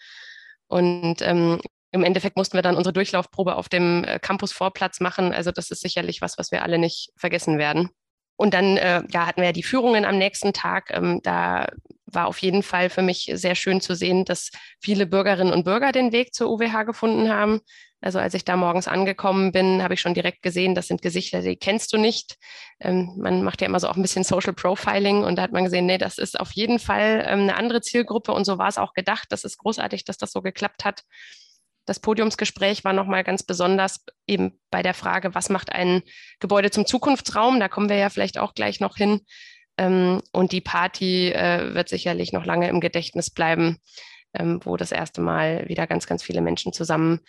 Und 0.69 1.23
ähm, 1.23 1.61
im 1.91 2.05
Endeffekt 2.05 2.37
mussten 2.37 2.57
wir 2.57 2.63
dann 2.63 2.77
unsere 2.77 2.93
Durchlaufprobe 2.93 3.57
auf 3.57 3.69
dem 3.69 4.05
äh, 4.05 4.19
Campus-Vorplatz 4.21 5.01
machen. 5.01 5.33
Also 5.33 5.51
das 5.51 5.71
ist 5.71 5.81
sicherlich 5.81 6.21
was, 6.21 6.39
was 6.39 6.53
wir 6.53 6.63
alle 6.63 6.79
nicht 6.79 7.11
vergessen 7.17 7.59
werden. 7.59 7.91
Und 8.37 8.55
dann 8.55 8.77
äh, 8.77 9.03
ja, 9.11 9.27
hatten 9.27 9.41
wir 9.41 9.47
ja 9.47 9.53
die 9.53 9.63
Führungen 9.63 10.05
am 10.05 10.19
nächsten 10.19 10.53
Tag. 10.53 10.91
Ähm, 10.91 11.21
da 11.23 11.67
war 12.07 12.27
auf 12.27 12.39
jeden 12.39 12.63
Fall 12.63 12.89
für 12.89 13.03
mich 13.03 13.31
sehr 13.35 13.55
schön 13.55 13.81
zu 13.81 13.95
sehen, 13.95 14.25
dass 14.25 14.51
viele 14.81 15.07
Bürgerinnen 15.07 15.53
und 15.53 15.65
Bürger 15.65 15.93
den 15.93 16.13
Weg 16.13 16.35
zur 16.35 16.51
UWH 16.51 16.85
gefunden 16.85 17.29
haben. 17.29 17.61
Also 18.01 18.19
als 18.19 18.35
ich 18.35 18.45
da 18.45 18.57
morgens 18.57 18.89
angekommen 18.89 19.53
bin, 19.53 19.83
habe 19.83 19.95
ich 19.95 20.01
schon 20.01 20.15
direkt 20.15 20.43
gesehen, 20.43 20.75
das 20.75 20.87
sind 20.87 21.03
Gesichter, 21.03 21.41
die 21.41 21.57
kennst 21.57 21.93
du 21.93 21.99
nicht. 21.99 22.37
Ähm, 22.79 23.15
man 23.19 23.43
macht 23.43 23.61
ja 23.61 23.67
immer 23.67 23.81
so 23.81 23.89
auch 23.89 23.97
ein 23.97 24.03
bisschen 24.03 24.23
Social 24.23 24.53
Profiling 24.53 25.25
und 25.25 25.37
da 25.37 25.43
hat 25.43 25.53
man 25.53 25.65
gesehen, 25.65 25.87
nee, 25.87 25.99
das 25.99 26.19
ist 26.19 26.39
auf 26.39 26.53
jeden 26.53 26.79
Fall 26.79 27.25
ähm, 27.27 27.41
eine 27.41 27.57
andere 27.57 27.81
Zielgruppe 27.81 28.33
und 28.33 28.45
so 28.45 28.59
war 28.59 28.69
es 28.69 28.79
auch 28.79 28.93
gedacht. 28.93 29.27
Das 29.31 29.45
ist 29.45 29.59
großartig, 29.59 30.05
dass 30.05 30.19
das 30.19 30.31
so 30.31 30.43
geklappt 30.43 30.85
hat. 30.85 31.03
Das 31.87 32.01
Podiumsgespräch 32.01 32.85
war 32.85 32.93
nochmal 32.93 33.25
ganz 33.25 33.45
besonders 33.45 34.05
eben 34.27 34.61
bei 34.71 34.83
der 34.83 34.95
Frage, 34.95 35.35
was 35.35 35.49
macht 35.49 35.73
ein 35.73 36.03
Gebäude 36.41 36.71
zum 36.71 36.85
Zukunftsraum? 36.85 37.61
Da 37.61 37.69
kommen 37.69 37.89
wir 37.89 37.97
ja 37.97 38.11
vielleicht 38.11 38.39
auch 38.39 38.55
gleich 38.55 38.81
noch 38.81 38.97
hin. 38.97 39.21
Ähm, 39.79 40.23
und 40.33 40.53
die 40.53 40.61
Party 40.61 41.33
äh, 41.33 41.75
wird 41.75 41.89
sicherlich 41.89 42.33
noch 42.33 42.45
lange 42.45 42.69
im 42.69 42.81
Gedächtnis 42.81 43.31
bleiben, 43.31 43.79
ähm, 44.35 44.61
wo 44.65 44.77
das 44.77 44.93
erste 44.93 45.21
Mal 45.21 45.69
wieder 45.69 45.87
ganz, 45.87 46.07
ganz 46.07 46.23
viele 46.23 46.41
Menschen 46.41 46.73
zusammen 46.73 47.21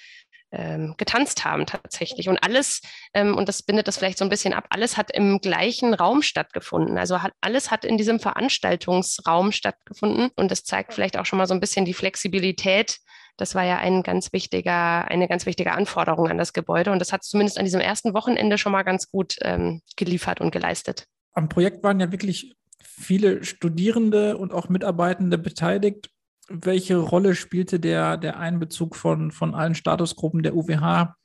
ähm, 0.51 0.95
getanzt 0.97 1.43
haben 1.43 1.65
tatsächlich. 1.65 2.29
Und 2.29 2.37
alles, 2.37 2.81
ähm, 3.13 3.35
und 3.35 3.49
das 3.49 3.63
bindet 3.63 3.87
das 3.87 3.97
vielleicht 3.97 4.17
so 4.17 4.25
ein 4.25 4.29
bisschen 4.29 4.53
ab, 4.53 4.65
alles 4.69 4.97
hat 4.97 5.11
im 5.11 5.39
gleichen 5.39 5.93
Raum 5.93 6.21
stattgefunden. 6.21 6.97
Also 6.97 7.21
hat, 7.21 7.33
alles 7.41 7.69
hat 7.69 7.83
in 7.83 7.97
diesem 7.97 8.19
Veranstaltungsraum 8.19 9.51
stattgefunden. 9.51 10.29
Und 10.35 10.51
das 10.51 10.63
zeigt 10.63 10.93
vielleicht 10.93 11.17
auch 11.17 11.25
schon 11.25 11.37
mal 11.37 11.47
so 11.47 11.53
ein 11.53 11.59
bisschen 11.59 11.85
die 11.85 11.93
Flexibilität. 11.93 12.97
Das 13.35 13.55
war 13.55 13.63
ja 13.65 13.77
ein 13.77 14.03
ganz 14.03 14.33
wichtiger, 14.33 15.07
eine 15.09 15.27
ganz 15.27 15.45
wichtige 15.45 15.73
Anforderung 15.73 16.27
an 16.29 16.37
das 16.37 16.53
Gebäude. 16.53 16.91
Und 16.91 16.99
das 16.99 17.11
hat 17.11 17.23
zumindest 17.23 17.59
an 17.59 17.65
diesem 17.65 17.81
ersten 17.81 18.13
Wochenende 18.13 18.57
schon 18.57 18.71
mal 18.71 18.83
ganz 18.83 19.11
gut 19.11 19.35
ähm, 19.41 19.81
geliefert 19.95 20.41
und 20.41 20.51
geleistet 20.51 21.07
am 21.33 21.49
Projekt 21.49 21.83
waren 21.83 21.99
ja 21.99 22.11
wirklich 22.11 22.55
viele 22.81 23.43
Studierende 23.43 24.37
und 24.37 24.53
auch 24.53 24.69
Mitarbeitende 24.69 25.37
beteiligt. 25.37 26.09
Welche 26.49 26.97
Rolle 26.97 27.35
spielte 27.35 27.79
der, 27.79 28.17
der 28.17 28.39
Einbezug 28.39 28.95
von, 28.95 29.31
von 29.31 29.53
allen 29.53 29.75
Statusgruppen 29.75 30.43
der 30.43 30.55
UWH 30.55 31.15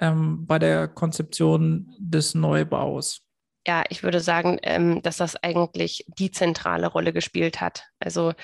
ähm, 0.00 0.46
bei 0.46 0.58
der 0.58 0.88
Konzeption 0.88 1.94
des 1.98 2.34
Neubaus? 2.34 3.22
Ja, 3.66 3.84
ich 3.88 4.02
würde 4.02 4.20
sagen, 4.20 4.58
ähm, 4.62 5.00
dass 5.02 5.16
das 5.16 5.36
eigentlich 5.36 6.04
die 6.18 6.30
zentrale 6.30 6.86
Rolle 6.86 7.12
gespielt 7.12 7.60
hat. 7.60 7.84
Also 7.98 8.34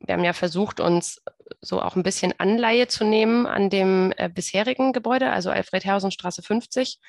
wir 0.00 0.14
haben 0.14 0.24
ja 0.24 0.32
versucht, 0.32 0.80
uns 0.80 1.20
so 1.60 1.82
auch 1.82 1.96
ein 1.96 2.02
bisschen 2.02 2.32
Anleihe 2.38 2.86
zu 2.86 3.04
nehmen 3.04 3.46
an 3.46 3.70
dem 3.70 4.12
äh, 4.16 4.28
bisherigen 4.28 4.92
Gebäude, 4.92 5.30
also 5.30 5.50
Alfred-Herrhausen-Straße 5.50 6.42
50, 6.42 7.00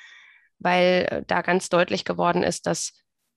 weil 0.58 1.06
äh, 1.10 1.22
da 1.26 1.42
ganz 1.42 1.68
deutlich 1.68 2.04
geworden 2.04 2.42
ist, 2.42 2.66
dass 2.66 2.92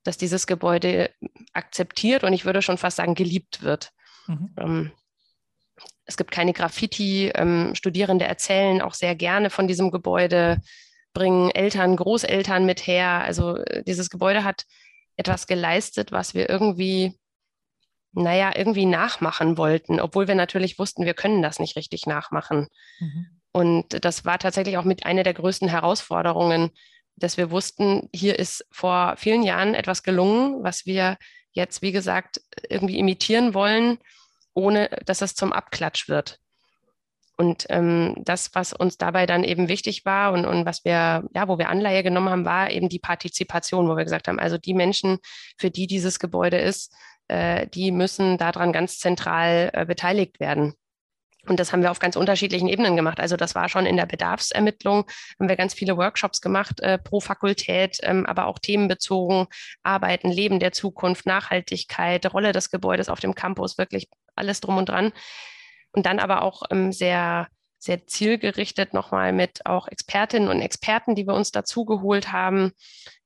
dass 0.05 0.17
dieses 0.17 0.47
Gebäude 0.47 1.11
akzeptiert 1.51 2.23
und 2.23 2.31
ich 2.31 2.45
würde 2.45 2.61
schon 2.61 2.77
fast 2.77 2.97
sagen, 2.97 3.15
geliebt 3.15 3.63
wird. 3.63 3.91
Mhm. 4.27 4.55
Ähm, 4.57 4.91
es 6.05 6.15
gibt 6.15 6.31
keine 6.31 6.53
Graffiti. 6.53 7.31
Ähm, 7.33 7.73
Studierende 7.75 8.25
erzählen 8.25 8.81
auch 8.81 8.93
sehr 8.93 9.15
gerne 9.15 9.49
von 9.49 9.67
diesem 9.67 9.91
Gebäude, 9.91 10.61
bringen 11.13 11.49
Eltern, 11.49 11.95
Großeltern 11.95 12.65
mit 12.65 12.85
her. 12.85 13.23
Also 13.25 13.57
äh, 13.57 13.83
dieses 13.83 14.09
Gebäude 14.09 14.43
hat 14.43 14.65
etwas 15.17 15.47
geleistet, 15.47 16.11
was 16.11 16.35
wir 16.35 16.49
irgendwie, 16.49 17.17
naja, 18.11 18.51
irgendwie 18.55 18.85
nachmachen 18.85 19.57
wollten, 19.57 19.99
obwohl 19.99 20.27
wir 20.27 20.35
natürlich 20.35 20.77
wussten, 20.77 21.05
wir 21.05 21.15
können 21.15 21.41
das 21.41 21.59
nicht 21.59 21.75
richtig 21.75 22.05
nachmachen. 22.05 22.67
Mhm. 22.99 23.25
Und 23.51 24.05
das 24.05 24.25
war 24.25 24.37
tatsächlich 24.37 24.77
auch 24.77 24.83
mit 24.83 25.05
einer 25.05 25.23
der 25.23 25.33
größten 25.33 25.69
Herausforderungen, 25.69 26.71
dass 27.15 27.37
wir 27.37 27.51
wussten, 27.51 28.09
hier 28.13 28.37
ist 28.37 28.65
vor 28.71 29.15
vielen 29.17 29.43
Jahren 29.43 29.73
etwas 29.73 30.03
gelungen, 30.03 30.63
was 30.63 30.85
wir 30.85 31.17
jetzt, 31.51 31.81
wie 31.81 31.91
gesagt, 31.91 32.41
irgendwie 32.69 32.99
imitieren 32.99 33.53
wollen, 33.53 33.97
ohne 34.53 34.89
dass 35.05 35.21
es 35.21 35.35
zum 35.35 35.53
Abklatsch 35.53 36.09
wird. 36.09 36.39
Und 37.37 37.65
ähm, 37.69 38.15
das, 38.17 38.51
was 38.53 38.71
uns 38.71 38.97
dabei 38.97 39.25
dann 39.25 39.43
eben 39.43 39.67
wichtig 39.67 40.05
war 40.05 40.31
und, 40.31 40.45
und 40.45 40.65
was 40.65 40.85
wir, 40.85 41.27
ja, 41.33 41.47
wo 41.47 41.57
wir 41.57 41.69
Anleihe 41.69 42.01
genommen 42.01 42.29
haben, 42.29 42.45
war 42.45 42.71
eben 42.71 42.87
die 42.87 42.99
Partizipation, 42.99 43.89
wo 43.89 43.97
wir 43.97 44.05
gesagt 44.05 44.27
haben, 44.27 44.39
also 44.39 44.57
die 44.57 44.73
Menschen, 44.73 45.19
für 45.57 45.69
die 45.69 45.87
dieses 45.87 46.19
Gebäude 46.19 46.57
ist, 46.57 46.93
äh, 47.27 47.67
die 47.67 47.91
müssen 47.91 48.37
daran 48.37 48.71
ganz 48.71 48.99
zentral 48.99 49.69
äh, 49.73 49.85
beteiligt 49.85 50.39
werden. 50.39 50.75
Und 51.47 51.59
das 51.59 51.71
haben 51.71 51.81
wir 51.81 51.91
auf 51.91 51.99
ganz 51.99 52.15
unterschiedlichen 52.15 52.67
Ebenen 52.67 52.95
gemacht. 52.95 53.19
Also 53.19 53.37
das 53.37 53.55
war 53.55 53.69
schon 53.69 53.85
in 53.85 53.97
der 53.97 54.05
Bedarfsermittlung, 54.05 55.05
haben 55.39 55.49
wir 55.49 55.55
ganz 55.55 55.73
viele 55.73 55.97
Workshops 55.97 56.41
gemacht 56.41 56.79
äh, 56.81 56.97
pro 56.97 57.19
Fakultät, 57.19 57.97
ähm, 58.03 58.25
aber 58.25 58.47
auch 58.47 58.59
themenbezogen, 58.59 59.47
Arbeiten, 59.83 60.29
Leben 60.29 60.59
der 60.59 60.71
Zukunft, 60.71 61.25
Nachhaltigkeit, 61.25 62.31
Rolle 62.33 62.51
des 62.51 62.71
Gebäudes 62.71 63.09
auf 63.09 63.19
dem 63.19 63.35
Campus, 63.35 63.77
wirklich 63.77 64.09
alles 64.35 64.61
drum 64.61 64.77
und 64.77 64.89
dran. 64.89 65.11
Und 65.91 66.05
dann 66.05 66.19
aber 66.19 66.41
auch 66.41 66.63
ähm, 66.71 66.91
sehr 66.91 67.47
sehr 67.85 68.07
zielgerichtet 68.07 68.93
nochmal 68.93 69.31
mit 69.31 69.65
auch 69.65 69.87
Expertinnen 69.87 70.49
und 70.49 70.61
Experten, 70.61 71.15
die 71.15 71.27
wir 71.27 71.35
uns 71.35 71.51
dazu 71.51 71.85
geholt 71.85 72.31
haben, 72.31 72.71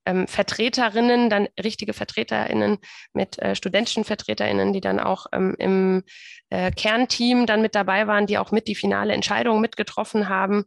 ähm, 0.06 0.26
Vertreterinnen, 0.26 1.30
dann 1.30 1.48
richtige 1.62 1.94
Vertreterinnen 1.94 2.78
mit 3.12 3.38
äh, 3.38 3.54
studentischen 3.54 4.04
Vertreterinnen, 4.04 4.72
die 4.72 4.80
dann 4.80 5.00
auch 5.00 5.26
ähm, 5.32 5.56
im 5.58 6.02
äh, 6.50 6.70
Kernteam 6.70 7.46
dann 7.46 7.62
mit 7.62 7.74
dabei 7.74 8.06
waren, 8.06 8.26
die 8.26 8.38
auch 8.38 8.52
mit 8.52 8.68
die 8.68 8.74
finale 8.74 9.14
Entscheidung 9.14 9.60
mitgetroffen 9.60 10.28
haben. 10.28 10.64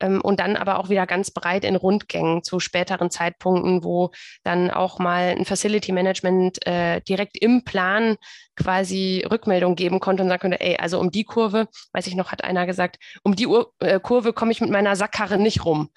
Ähm, 0.00 0.20
und 0.20 0.40
dann 0.40 0.56
aber 0.56 0.78
auch 0.78 0.88
wieder 0.88 1.06
ganz 1.06 1.30
breit 1.30 1.64
in 1.64 1.76
Rundgängen 1.76 2.42
zu 2.42 2.60
späteren 2.60 3.10
Zeitpunkten, 3.10 3.84
wo 3.84 4.10
dann 4.42 4.70
auch 4.70 4.98
mal 4.98 5.34
ein 5.36 5.44
Facility 5.44 5.92
Management 5.92 6.66
äh, 6.66 7.00
direkt 7.02 7.36
im 7.38 7.64
Plan 7.64 8.16
quasi 8.56 9.24
Rückmeldung 9.30 9.76
geben 9.76 10.00
konnte 10.00 10.22
und 10.22 10.28
sagen 10.28 10.40
konnte, 10.40 10.60
ey, 10.60 10.76
also 10.76 10.98
um 10.98 11.10
die 11.10 11.24
Kurve, 11.24 11.68
weiß 11.92 12.06
ich 12.06 12.14
noch, 12.14 12.32
hat 12.32 12.44
einer 12.44 12.66
gesagt, 12.66 12.98
um 13.22 13.36
die 13.36 13.46
Ur 13.46 13.72
äh, 13.80 14.00
Kurve 14.00 14.32
komme 14.32 14.52
ich 14.52 14.60
mit 14.60 14.70
meiner 14.70 14.96
Sackkarre 14.96 15.38
nicht 15.38 15.64
rum. 15.64 15.90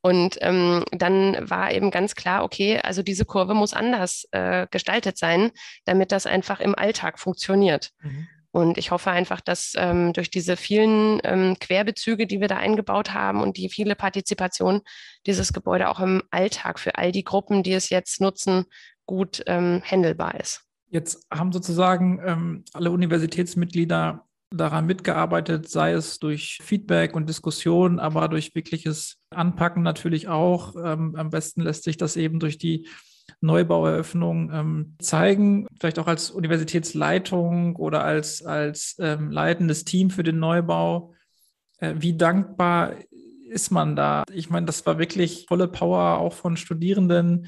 Und 0.00 0.38
ähm, 0.42 0.84
dann 0.92 1.50
war 1.50 1.72
eben 1.72 1.90
ganz 1.90 2.14
klar, 2.14 2.44
okay, 2.44 2.78
also 2.80 3.02
diese 3.02 3.24
Kurve 3.24 3.54
muss 3.54 3.74
anders 3.74 4.28
äh, 4.30 4.66
gestaltet 4.70 5.18
sein, 5.18 5.50
damit 5.86 6.12
das 6.12 6.26
einfach 6.26 6.60
im 6.60 6.74
Alltag 6.76 7.18
funktioniert. 7.18 7.90
Mhm. 8.00 8.28
Und 8.50 8.78
ich 8.78 8.90
hoffe 8.90 9.10
einfach, 9.10 9.40
dass 9.40 9.74
ähm, 9.76 10.12
durch 10.14 10.30
diese 10.30 10.56
vielen 10.56 11.20
ähm, 11.24 11.56
Querbezüge, 11.60 12.26
die 12.26 12.40
wir 12.40 12.48
da 12.48 12.56
eingebaut 12.56 13.12
haben 13.12 13.42
und 13.42 13.56
die 13.56 13.68
viele 13.68 13.94
Partizipation, 13.94 14.80
dieses 15.26 15.52
Gebäude 15.52 15.88
auch 15.88 16.00
im 16.00 16.22
Alltag 16.30 16.78
für 16.78 16.96
all 16.96 17.12
die 17.12 17.24
Gruppen, 17.24 17.62
die 17.62 17.74
es 17.74 17.90
jetzt 17.90 18.20
nutzen, 18.20 18.64
gut 19.06 19.42
ähm, 19.46 19.82
handelbar 19.84 20.40
ist. 20.40 20.64
Jetzt 20.90 21.26
haben 21.30 21.52
sozusagen 21.52 22.20
ähm, 22.24 22.64
alle 22.72 22.90
Universitätsmitglieder 22.90 24.24
daran 24.50 24.86
mitgearbeitet, 24.86 25.68
sei 25.68 25.92
es 25.92 26.18
durch 26.18 26.58
Feedback 26.62 27.14
und 27.14 27.28
Diskussion, 27.28 27.98
aber 27.98 28.28
durch 28.28 28.54
wirkliches 28.54 29.18
Anpacken 29.30 29.82
natürlich 29.82 30.28
auch. 30.28 30.74
Ähm, 30.76 31.14
am 31.16 31.28
besten 31.28 31.60
lässt 31.60 31.84
sich 31.84 31.98
das 31.98 32.16
eben 32.16 32.40
durch 32.40 32.56
die 32.56 32.88
Neubaueröffnung 33.40 34.50
ähm, 34.52 34.96
zeigen, 34.98 35.66
vielleicht 35.78 35.98
auch 35.98 36.06
als 36.06 36.30
Universitätsleitung 36.30 37.76
oder 37.76 38.04
als, 38.04 38.44
als 38.44 38.96
ähm, 38.98 39.30
leitendes 39.30 39.84
Team 39.84 40.10
für 40.10 40.22
den 40.22 40.38
Neubau. 40.38 41.14
Äh, 41.78 41.94
wie 41.98 42.16
dankbar 42.16 42.94
ist 43.48 43.70
man 43.70 43.96
da? 43.96 44.24
Ich 44.32 44.50
meine, 44.50 44.66
das 44.66 44.84
war 44.86 44.98
wirklich 44.98 45.46
volle 45.48 45.68
Power 45.68 46.18
auch 46.18 46.34
von 46.34 46.56
Studierenden, 46.56 47.46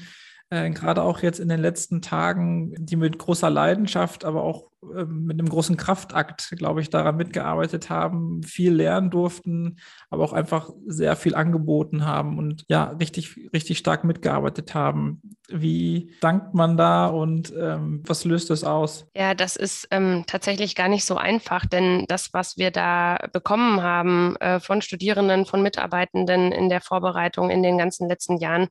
äh, 0.51 0.69
gerade 0.69 1.01
auch 1.01 1.21
jetzt 1.21 1.39
in 1.39 1.47
den 1.47 1.61
letzten 1.61 2.01
Tagen, 2.01 2.75
die 2.77 2.97
mit 2.97 3.17
großer 3.17 3.49
Leidenschaft, 3.49 4.25
aber 4.25 4.43
auch 4.43 4.69
äh, 4.83 5.05
mit 5.05 5.39
einem 5.39 5.47
großen 5.47 5.77
Kraftakt, 5.77 6.53
glaube 6.57 6.81
ich, 6.81 6.89
daran 6.89 7.15
mitgearbeitet 7.15 7.89
haben, 7.89 8.43
viel 8.43 8.73
lernen 8.73 9.09
durften, 9.09 9.77
aber 10.09 10.25
auch 10.25 10.33
einfach 10.33 10.69
sehr 10.85 11.15
viel 11.15 11.35
angeboten 11.35 12.05
haben 12.05 12.37
und 12.37 12.65
ja, 12.67 12.83
richtig, 12.99 13.49
richtig 13.53 13.77
stark 13.77 14.03
mitgearbeitet 14.03 14.75
haben. 14.75 15.21
Wie 15.47 16.11
dankt 16.19 16.53
man 16.53 16.75
da 16.75 17.07
und 17.07 17.53
ähm, 17.57 18.03
was 18.05 18.25
löst 18.25 18.49
das 18.49 18.65
aus? 18.65 19.07
Ja, 19.15 19.33
das 19.33 19.55
ist 19.55 19.87
ähm, 19.91 20.25
tatsächlich 20.27 20.75
gar 20.75 20.89
nicht 20.89 21.05
so 21.05 21.15
einfach, 21.15 21.65
denn 21.65 22.03
das, 22.09 22.33
was 22.33 22.57
wir 22.57 22.71
da 22.71 23.19
bekommen 23.31 23.81
haben 23.81 24.35
äh, 24.41 24.59
von 24.59 24.81
Studierenden, 24.81 25.45
von 25.45 25.61
Mitarbeitenden 25.61 26.51
in 26.51 26.67
der 26.67 26.81
Vorbereitung 26.81 27.49
in 27.49 27.63
den 27.63 27.77
ganzen 27.77 28.09
letzten 28.09 28.37
Jahren, 28.37 28.67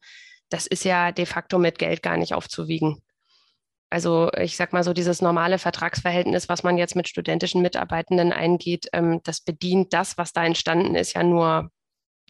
das 0.50 0.66
ist 0.66 0.84
ja 0.84 1.12
de 1.12 1.26
facto 1.26 1.58
mit 1.58 1.78
Geld 1.78 2.02
gar 2.02 2.16
nicht 2.16 2.34
aufzuwiegen. 2.34 3.02
Also 3.88 4.30
ich 4.34 4.56
sag 4.56 4.72
mal 4.72 4.84
so, 4.84 4.92
dieses 4.92 5.20
normale 5.20 5.58
Vertragsverhältnis, 5.58 6.48
was 6.48 6.62
man 6.62 6.78
jetzt 6.78 6.94
mit 6.94 7.08
studentischen 7.08 7.60
Mitarbeitenden 7.60 8.32
eingeht, 8.32 8.88
ähm, 8.92 9.20
das 9.24 9.40
bedient 9.40 9.92
das, 9.92 10.16
was 10.16 10.32
da 10.32 10.44
entstanden 10.44 10.94
ist, 10.94 11.14
ja 11.14 11.24
nur 11.24 11.70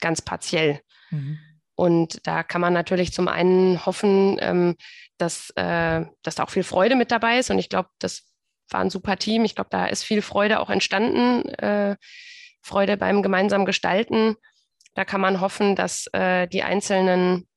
ganz 0.01 0.23
partiell. 0.23 0.81
Mhm. 1.11 1.39
Und 1.75 2.27
da 2.27 2.43
kann 2.43 2.61
man 2.61 2.73
natürlich 2.73 3.13
zum 3.13 3.29
einen 3.29 3.85
hoffen, 3.85 4.39
ähm, 4.41 4.77
dass, 5.19 5.51
äh, 5.57 6.05
dass 6.23 6.35
da 6.35 6.45
auch 6.45 6.51
viel 6.51 6.63
Freude 6.63 6.97
mit 6.97 7.11
dabei 7.11 7.39
ist. 7.39 7.51
Und 7.51 7.59
ich 7.59 7.69
glaube, 7.69 7.91
das 7.99 8.23
war 8.71 8.81
ein 8.81 8.91
super 8.91 9.17
Team. 9.17 9.45
Ich 9.45 9.55
glaube, 9.55 9.71
da 9.71 9.87
ist 9.87 10.03
viel 10.03 10.23
Freude 10.23 10.61
auch 10.61 10.71
entstanden, 10.71 11.49
äh, 11.49 11.97
Freude 12.63 12.97
beim 12.97 13.23
gemeinsamen 13.23 13.67
Gestalten. 13.67 14.37
Da 14.95 15.05
kann 15.05 15.21
man 15.21 15.41
hoffen, 15.41 15.77
dass 15.77 16.07
äh, 16.13 16.47
die 16.49 16.63
einzelnen 16.63 17.49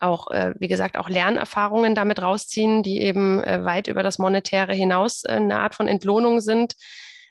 auch, 0.00 0.30
äh, 0.30 0.54
wie 0.58 0.68
gesagt, 0.68 0.96
auch 0.96 1.08
Lernerfahrungen 1.08 1.94
damit 1.94 2.22
rausziehen, 2.22 2.82
die 2.82 3.00
eben 3.00 3.42
äh, 3.42 3.64
weit 3.64 3.88
über 3.88 4.02
das 4.02 4.18
Monetäre 4.18 4.74
hinaus 4.74 5.24
äh, 5.24 5.32
eine 5.32 5.58
Art 5.58 5.74
von 5.74 5.88
Entlohnung 5.88 6.40
sind. 6.40 6.74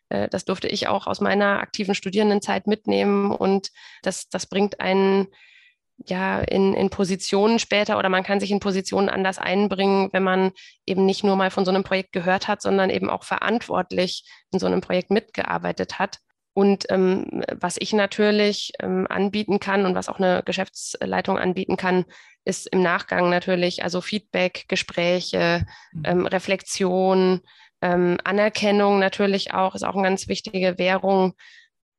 Äh, 0.09 0.27
das 0.29 0.45
durfte 0.45 0.67
ich 0.67 0.87
auch 0.87 1.07
aus 1.07 1.21
meiner 1.21 1.59
aktiven 1.59 1.95
Studierendenzeit 1.95 2.67
mitnehmen 2.67 3.31
und 3.31 3.69
das, 4.03 4.29
das 4.29 4.45
bringt 4.45 4.79
einen 4.79 5.27
ja 6.07 6.39
in, 6.39 6.73
in 6.73 6.89
Positionen 6.89 7.59
später 7.59 7.97
oder 7.97 8.09
man 8.09 8.23
kann 8.23 8.39
sich 8.39 8.51
in 8.51 8.59
Positionen 8.59 9.09
anders 9.09 9.37
einbringen, 9.37 10.09
wenn 10.13 10.23
man 10.23 10.51
eben 10.85 11.05
nicht 11.05 11.23
nur 11.23 11.35
mal 11.35 11.51
von 11.51 11.65
so 11.65 11.71
einem 11.71 11.83
Projekt 11.83 12.11
gehört 12.11 12.47
hat, 12.47 12.61
sondern 12.61 12.89
eben 12.89 13.09
auch 13.09 13.23
verantwortlich 13.23 14.25
in 14.51 14.59
so 14.59 14.67
einem 14.67 14.81
Projekt 14.81 15.11
mitgearbeitet 15.11 15.99
hat. 15.99 16.17
Und 16.53 16.85
ähm, 16.89 17.43
was 17.51 17.77
ich 17.79 17.93
natürlich 17.93 18.73
ähm, 18.79 19.07
anbieten 19.09 19.59
kann 19.59 19.85
und 19.85 19.95
was 19.95 20.09
auch 20.09 20.17
eine 20.17 20.43
Geschäftsleitung 20.43 21.37
anbieten 21.37 21.77
kann, 21.77 22.05
ist 22.45 22.67
im 22.67 22.81
Nachgang 22.81 23.29
natürlich 23.29 23.83
also 23.83 24.01
Feedback, 24.01 24.65
Gespräche, 24.67 25.65
mhm. 25.93 26.03
ähm, 26.05 26.25
Reflexion, 26.25 27.41
ähm, 27.81 28.17
Anerkennung 28.23 28.99
natürlich 28.99 29.53
auch, 29.53 29.75
ist 29.75 29.83
auch 29.83 29.95
eine 29.95 30.03
ganz 30.03 30.27
wichtige 30.27 30.77
Währung. 30.77 31.33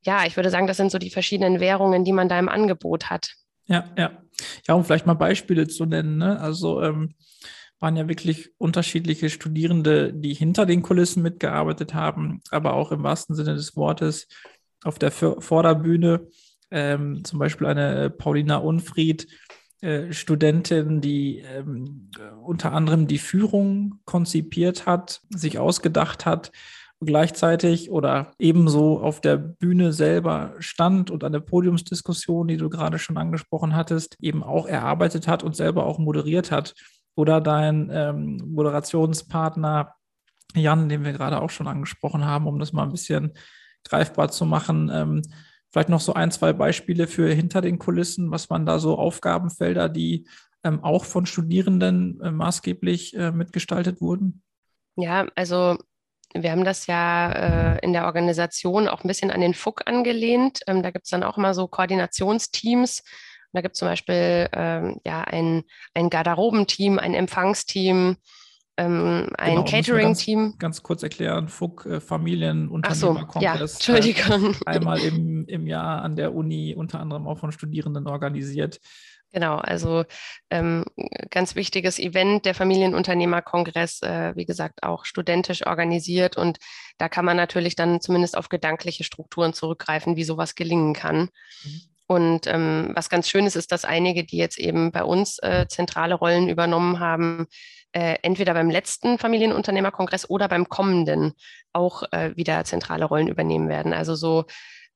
Ja, 0.03 0.25
ich 0.27 0.37
würde 0.37 0.51
sagen, 0.51 0.67
das 0.67 0.77
sind 0.77 0.91
so 0.91 0.99
die 0.99 1.11
verschiedenen 1.11 1.61
Währungen, 1.61 2.05
die 2.05 2.13
man 2.13 2.29
da 2.29 2.39
im 2.39 2.49
Angebot 2.49 3.11
hat. 3.11 3.35
Ja, 3.67 3.85
ja. 3.97 4.19
Ja, 4.67 4.75
um 4.75 4.85
vielleicht 4.85 5.07
mal 5.07 5.15
Beispiele 5.15 5.69
zu 5.69 5.85
nennen. 5.85 6.19
Ne? 6.19 6.41
Also 6.41 6.83
ähm, 6.83 7.15
waren 7.79 7.97
ja 7.97 8.09
wirklich 8.09 8.51
unterschiedliche 8.59 9.29
Studierende, 9.29 10.13
die 10.13 10.35
hinter 10.35 10.67
den 10.67 10.83
Kulissen 10.83 11.23
mitgearbeitet 11.23 11.95
haben, 11.95 12.41
aber 12.51 12.75
auch 12.75 12.93
im 12.93 13.03
wahrsten 13.03 13.35
Sinne 13.35 13.55
des 13.55 13.77
Wortes 13.77 14.29
auf 14.85 14.99
der 14.99 15.11
Vorderbühne. 15.11 16.29
Ähm, 16.71 17.25
zum 17.25 17.39
Beispiel 17.39 17.67
eine 17.67 18.09
Paulina 18.09 18.57
Unfried, 18.57 19.27
äh, 19.83 20.13
Studentin, 20.13 21.01
die 21.01 21.39
ähm, 21.41 22.09
unter 22.43 22.73
anderem 22.73 23.07
die 23.07 23.19
Führung 23.19 24.01
konzipiert 24.05 24.87
hat, 24.87 25.21
sich 25.29 25.59
ausgedacht 25.59 26.25
hat, 26.25 26.53
gleichzeitig 27.01 27.91
oder 27.91 28.31
ebenso 28.39 29.01
auf 29.01 29.21
der 29.21 29.37
Bühne 29.37 29.93
selber 29.93 30.55
stand 30.61 31.11
und 31.11 31.25
eine 31.25 31.41
Podiumsdiskussion, 31.41 32.47
die 32.47 32.57
du 32.57 32.71
gerade 32.71 32.99
schon 33.01 33.19
angesprochen 33.19 33.75
hattest, 33.75 34.17
eben 34.21 34.45
auch 34.45 34.67
erarbeitet 34.67 35.27
hat 35.27 35.43
und 35.43 35.57
selber 35.57 35.85
auch 35.85 35.99
moderiert 35.99 36.53
hat 36.53 36.75
oder 37.17 37.41
dein 37.41 37.91
ähm, 37.93 38.41
Moderationspartner 38.47 39.95
Jan, 40.55 40.89
den 40.89 41.05
wir 41.05 41.13
gerade 41.13 41.41
auch 41.41 41.51
schon 41.51 41.67
angesprochen 41.67 42.25
haben, 42.25 42.47
um 42.47 42.59
das 42.59 42.73
mal 42.73 42.85
ein 42.85 42.93
bisschen 42.93 43.33
greifbar 43.85 44.31
zu 44.31 44.47
machen. 44.47 44.91
Ähm, 44.93 45.23
vielleicht 45.73 45.89
noch 45.89 46.01
so 46.01 46.15
ein, 46.15 46.31
zwei 46.31 46.53
Beispiele 46.53 47.07
für 47.07 47.33
hinter 47.33 47.61
den 47.61 47.79
Kulissen, 47.79 48.31
was 48.31 48.51
man 48.51 48.67
da 48.67 48.79
so 48.79 48.99
Aufgabenfelder, 48.99 49.89
die 49.89 50.27
ähm, 50.65 50.85
auch 50.85 51.05
von 51.05 51.27
Studierenden 51.27 52.21
äh, 52.21 52.31
maßgeblich 52.31 53.17
äh, 53.17 53.33
mitgestaltet 53.33 54.01
wurden? 54.01 54.43
Ja, 54.97 55.27
also 55.35 55.79
wir 56.35 56.51
haben 56.51 56.65
das 56.65 56.87
ja 56.87 57.33
äh, 57.77 57.79
in 57.83 57.93
der 57.93 58.05
Organisation 58.05 58.89
auch 58.89 59.03
ein 59.03 59.09
bisschen 59.09 59.31
an 59.31 59.41
den 59.41 59.55
FUG 59.55 59.83
angelehnt. 59.87 60.61
Ähm, 60.67 60.83
da 60.83 60.91
gibt 60.91 61.07
es 61.07 61.11
dann 61.11 61.25
auch 61.25 61.39
immer 61.39 61.55
so 61.55 61.67
Koordinationsteams, 61.67 63.03
da 63.53 63.61
gibt 63.61 63.75
es 63.75 63.79
zum 63.79 63.89
Beispiel 63.89 64.49
ähm, 64.53 65.01
ja, 65.05 65.23
ein, 65.23 65.65
ein 65.95 66.11
Garderobenteam, 66.11 66.99
ein 66.99 67.15
Empfangsteam, 67.15 68.17
ähm, 68.79 69.29
ein 69.37 69.57
genau, 69.57 69.65
Catering-Team. 69.65 70.41
Ganz, 70.43 70.59
ganz, 70.59 70.83
kurz 70.83 71.03
erklären, 71.03 71.49
FUG, 71.49 71.87
äh, 71.87 72.01
Familienunternehmerkongress. 72.01 73.79
So, 73.79 73.93
ja, 73.93 73.99
Entschuldigung. 74.05 74.55
Äh, 74.67 74.71
einmal 74.71 74.99
im, 75.01 75.47
im 75.47 75.67
Jahr 75.67 76.03
an 76.03 76.17
der 76.17 76.35
Uni, 76.35 76.75
unter 76.75 77.01
anderem 77.01 77.27
auch 77.27 77.39
von 77.39 77.53
Studierenden 77.53 78.07
organisiert. 78.07 78.81
Genau, 79.33 79.57
also 79.57 80.05
ähm, 80.51 80.85
ganz 81.31 81.55
wichtiges 81.55 81.99
Event, 81.99 82.45
der 82.45 82.55
Familienunternehmerkongress, 82.55 84.03
äh, 84.03 84.37
wie 84.37 84.45
gesagt, 84.45 84.83
auch 84.83 85.07
studentisch 85.07 85.67
organisiert. 85.67 86.37
Und 86.37 86.59
da 86.99 87.09
kann 87.09 87.25
man 87.25 87.39
natürlich 87.39 87.75
dann 87.75 88.03
zumindest 88.03 88.37
auf 88.37 88.51
gedankliche 88.51 89.05
Strukturen 89.05 89.55
zurückgreifen, 89.55 90.17
wie 90.17 90.25
sowas 90.25 90.55
gelingen 90.55 90.93
kann. 90.93 91.31
Mhm. 91.65 91.81
Und 92.07 92.47
ähm, 92.47 92.91
was 92.95 93.09
ganz 93.09 93.29
schön 93.29 93.47
ist, 93.47 93.57
ist, 93.57 93.73
dass 93.73 93.87
einige, 93.87 94.25
die 94.25 94.37
jetzt 94.37 94.59
eben 94.59 94.93
bei 94.93 95.03
uns 95.03 95.39
äh, 95.39 95.67
zentrale 95.67 96.15
Rollen 96.15 96.51
übernommen 96.51 97.01
haben, 97.01 97.47
äh, 97.93 98.17
entweder 98.23 98.55
beim 98.55 98.71
letzten 98.71 99.19
Familienunternehmerkongress 99.19 100.29
oder 100.29 100.49
beim 100.49 100.69
kommenden 100.69 101.35
auch 101.73 102.05
äh, 102.13 102.37
wieder 102.37 102.65
zentrale 102.65 103.05
Rollen 103.05 103.29
übernehmen 103.29 103.69
werden. 103.69 103.93
Also 103.93 104.15
so 104.15 104.45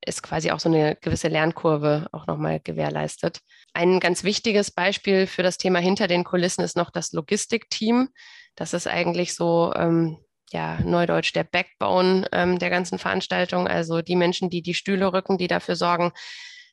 ist 0.05 0.23
quasi 0.23 0.51
auch 0.51 0.61
so 0.61 0.69
eine 0.69 0.97
gewisse 0.97 1.29
Lernkurve 1.29 2.09
auch 2.13 2.27
nochmal 2.27 2.61
gewährleistet. 2.61 3.41
Ein 3.73 4.01
ganz 4.01 4.25
wichtiges 4.25 4.71
Beispiel 4.71 5.27
für 5.27 5.43
das 5.43 5.59
Thema 5.59 5.79
hinter 5.79 6.07
den 6.07 6.25
Kulissen 6.25 6.63
ist 6.63 6.77
noch 6.77 6.91
das 6.91 7.13
Logistikteam. 7.13 8.09
Das 8.55 8.73
ist 8.73 8.87
eigentlich 8.87 9.35
so, 9.35 9.73
ähm, 9.75 10.19
ja, 10.51 10.79
neudeutsch 10.81 11.35
der 11.35 11.45
Backbone 11.45 12.29
ähm, 12.33 12.59
der 12.59 12.71
ganzen 12.71 12.99
Veranstaltung. 12.99 13.67
Also 13.67 14.01
die 14.01 14.17
Menschen, 14.17 14.49
die 14.49 14.63
die 14.63 14.75
Stühle 14.75 15.13
rücken, 15.13 15.39
die 15.39 15.49
dafür 15.49 15.77
sorgen, 15.77 16.13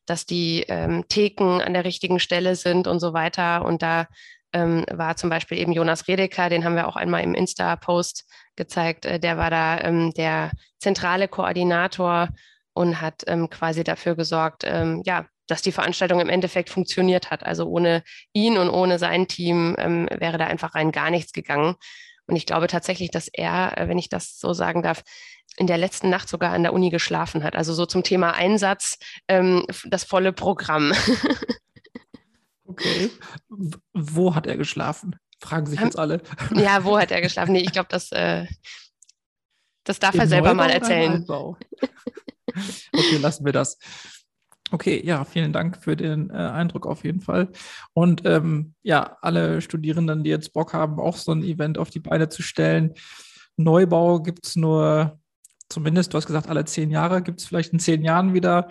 dass 0.05 0.25
die 0.25 0.65
ähm, 0.67 1.05
Theken 1.07 1.61
an 1.61 1.73
der 1.73 1.85
richtigen 1.85 2.19
Stelle 2.19 2.55
sind 2.55 2.87
und 2.87 2.99
so 2.99 3.13
weiter. 3.13 3.65
Und 3.65 3.81
da 3.81 4.07
ähm, 4.53 4.85
war 4.91 5.15
zum 5.15 5.29
Beispiel 5.29 5.57
eben 5.57 5.71
Jonas 5.71 6.07
Redeker, 6.07 6.49
den 6.49 6.63
haben 6.63 6.75
wir 6.75 6.87
auch 6.87 6.95
einmal 6.95 7.23
im 7.23 7.33
Insta-Post 7.33 8.25
gezeigt. 8.55 9.05
Äh, 9.05 9.19
der 9.19 9.37
war 9.37 9.49
da 9.49 9.79
ähm, 9.81 10.11
der 10.11 10.51
zentrale 10.79 11.27
Koordinator 11.27 12.29
und 12.73 13.01
hat 13.01 13.23
ähm, 13.27 13.49
quasi 13.49 13.83
dafür 13.83 14.15
gesorgt, 14.15 14.63
ähm, 14.65 15.01
ja, 15.05 15.25
dass 15.47 15.61
die 15.61 15.71
Veranstaltung 15.71 16.19
im 16.19 16.29
Endeffekt 16.29 16.69
funktioniert 16.69 17.31
hat. 17.31 17.43
Also 17.45 17.65
ohne 17.65 18.03
ihn 18.31 18.57
und 18.57 18.69
ohne 18.69 18.99
sein 18.99 19.27
Team 19.27 19.75
ähm, 19.77 20.07
wäre 20.11 20.37
da 20.37 20.45
einfach 20.45 20.75
rein 20.75 20.91
gar 20.91 21.09
nichts 21.09 21.33
gegangen. 21.33 21.75
Und 22.27 22.35
ich 22.35 22.45
glaube 22.45 22.67
tatsächlich, 22.67 23.11
dass 23.11 23.27
er, 23.27 23.77
äh, 23.77 23.87
wenn 23.87 23.97
ich 23.97 24.09
das 24.09 24.39
so 24.39 24.53
sagen 24.53 24.81
darf, 24.81 25.03
in 25.57 25.67
der 25.67 25.77
letzten 25.77 26.09
Nacht 26.09 26.29
sogar 26.29 26.53
an 26.53 26.63
der 26.63 26.73
Uni 26.73 26.89
geschlafen 26.89 27.43
hat. 27.43 27.55
Also 27.55 27.73
so 27.73 27.85
zum 27.85 28.03
Thema 28.03 28.31
Einsatz, 28.31 28.97
ähm, 29.27 29.65
das 29.85 30.03
volle 30.03 30.33
Programm. 30.33 30.93
Okay. 32.73 33.11
Wo 33.93 34.33
hat 34.33 34.47
er 34.47 34.57
geschlafen? 34.57 35.15
Fragen 35.39 35.65
sich 35.65 35.79
jetzt 35.79 35.99
alle. 35.99 36.21
Ja, 36.55 36.83
wo 36.83 36.97
hat 36.97 37.11
er 37.11 37.21
geschlafen? 37.21 37.53
Nee, 37.53 37.61
ich 37.61 37.71
glaube, 37.71 37.89
das, 37.89 38.11
äh, 38.11 38.47
das 39.83 39.99
darf 39.99 40.15
Im 40.15 40.21
er 40.21 40.27
selber 40.27 40.49
Neubau 40.49 40.63
mal 40.63 40.69
erzählen. 40.71 41.25
okay, 41.27 43.17
lassen 43.19 43.45
wir 43.45 43.51
das. 43.51 43.77
Okay, 44.71 45.01
ja, 45.05 45.23
vielen 45.23 45.53
Dank 45.53 45.77
für 45.83 45.95
den 45.95 46.29
äh, 46.31 46.33
Eindruck 46.33 46.87
auf 46.87 47.03
jeden 47.03 47.21
Fall. 47.21 47.49
Und 47.93 48.25
ähm, 48.25 48.73
ja, 48.81 49.17
alle 49.21 49.61
Studierenden, 49.61 50.23
die 50.23 50.31
jetzt 50.31 50.53
Bock 50.53 50.73
haben, 50.73 50.99
auch 50.99 51.17
so 51.17 51.31
ein 51.31 51.43
Event 51.43 51.77
auf 51.77 51.91
die 51.91 51.99
Beine 51.99 52.29
zu 52.29 52.41
stellen. 52.41 52.93
Neubau 53.55 54.19
gibt 54.19 54.47
es 54.47 54.55
nur, 54.55 55.19
zumindest, 55.69 56.13
du 56.13 56.17
hast 56.17 56.25
gesagt, 56.25 56.49
alle 56.49 56.65
zehn 56.65 56.89
Jahre, 56.89 57.21
gibt 57.21 57.41
es 57.41 57.45
vielleicht 57.45 57.73
in 57.73 57.79
zehn 57.79 58.03
Jahren 58.03 58.33
wieder. 58.33 58.69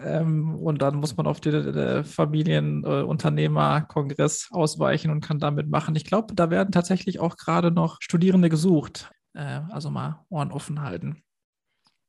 Ähm, 0.00 0.54
und 0.56 0.80
dann 0.80 0.96
muss 0.96 1.16
man 1.16 1.26
auf 1.26 1.40
den 1.40 2.04
Familienunternehmerkongress 2.04 4.50
äh, 4.50 4.54
ausweichen 4.54 5.10
und 5.10 5.20
kann 5.20 5.40
damit 5.40 5.68
machen. 5.68 5.96
Ich 5.96 6.04
glaube, 6.04 6.34
da 6.34 6.50
werden 6.50 6.70
tatsächlich 6.70 7.20
auch 7.20 7.36
gerade 7.36 7.70
noch 7.70 7.96
Studierende 8.00 8.48
gesucht. 8.48 9.10
Äh, 9.34 9.60
also 9.70 9.90
mal 9.90 10.24
Ohren 10.28 10.52
offen 10.52 10.82
halten. 10.82 11.22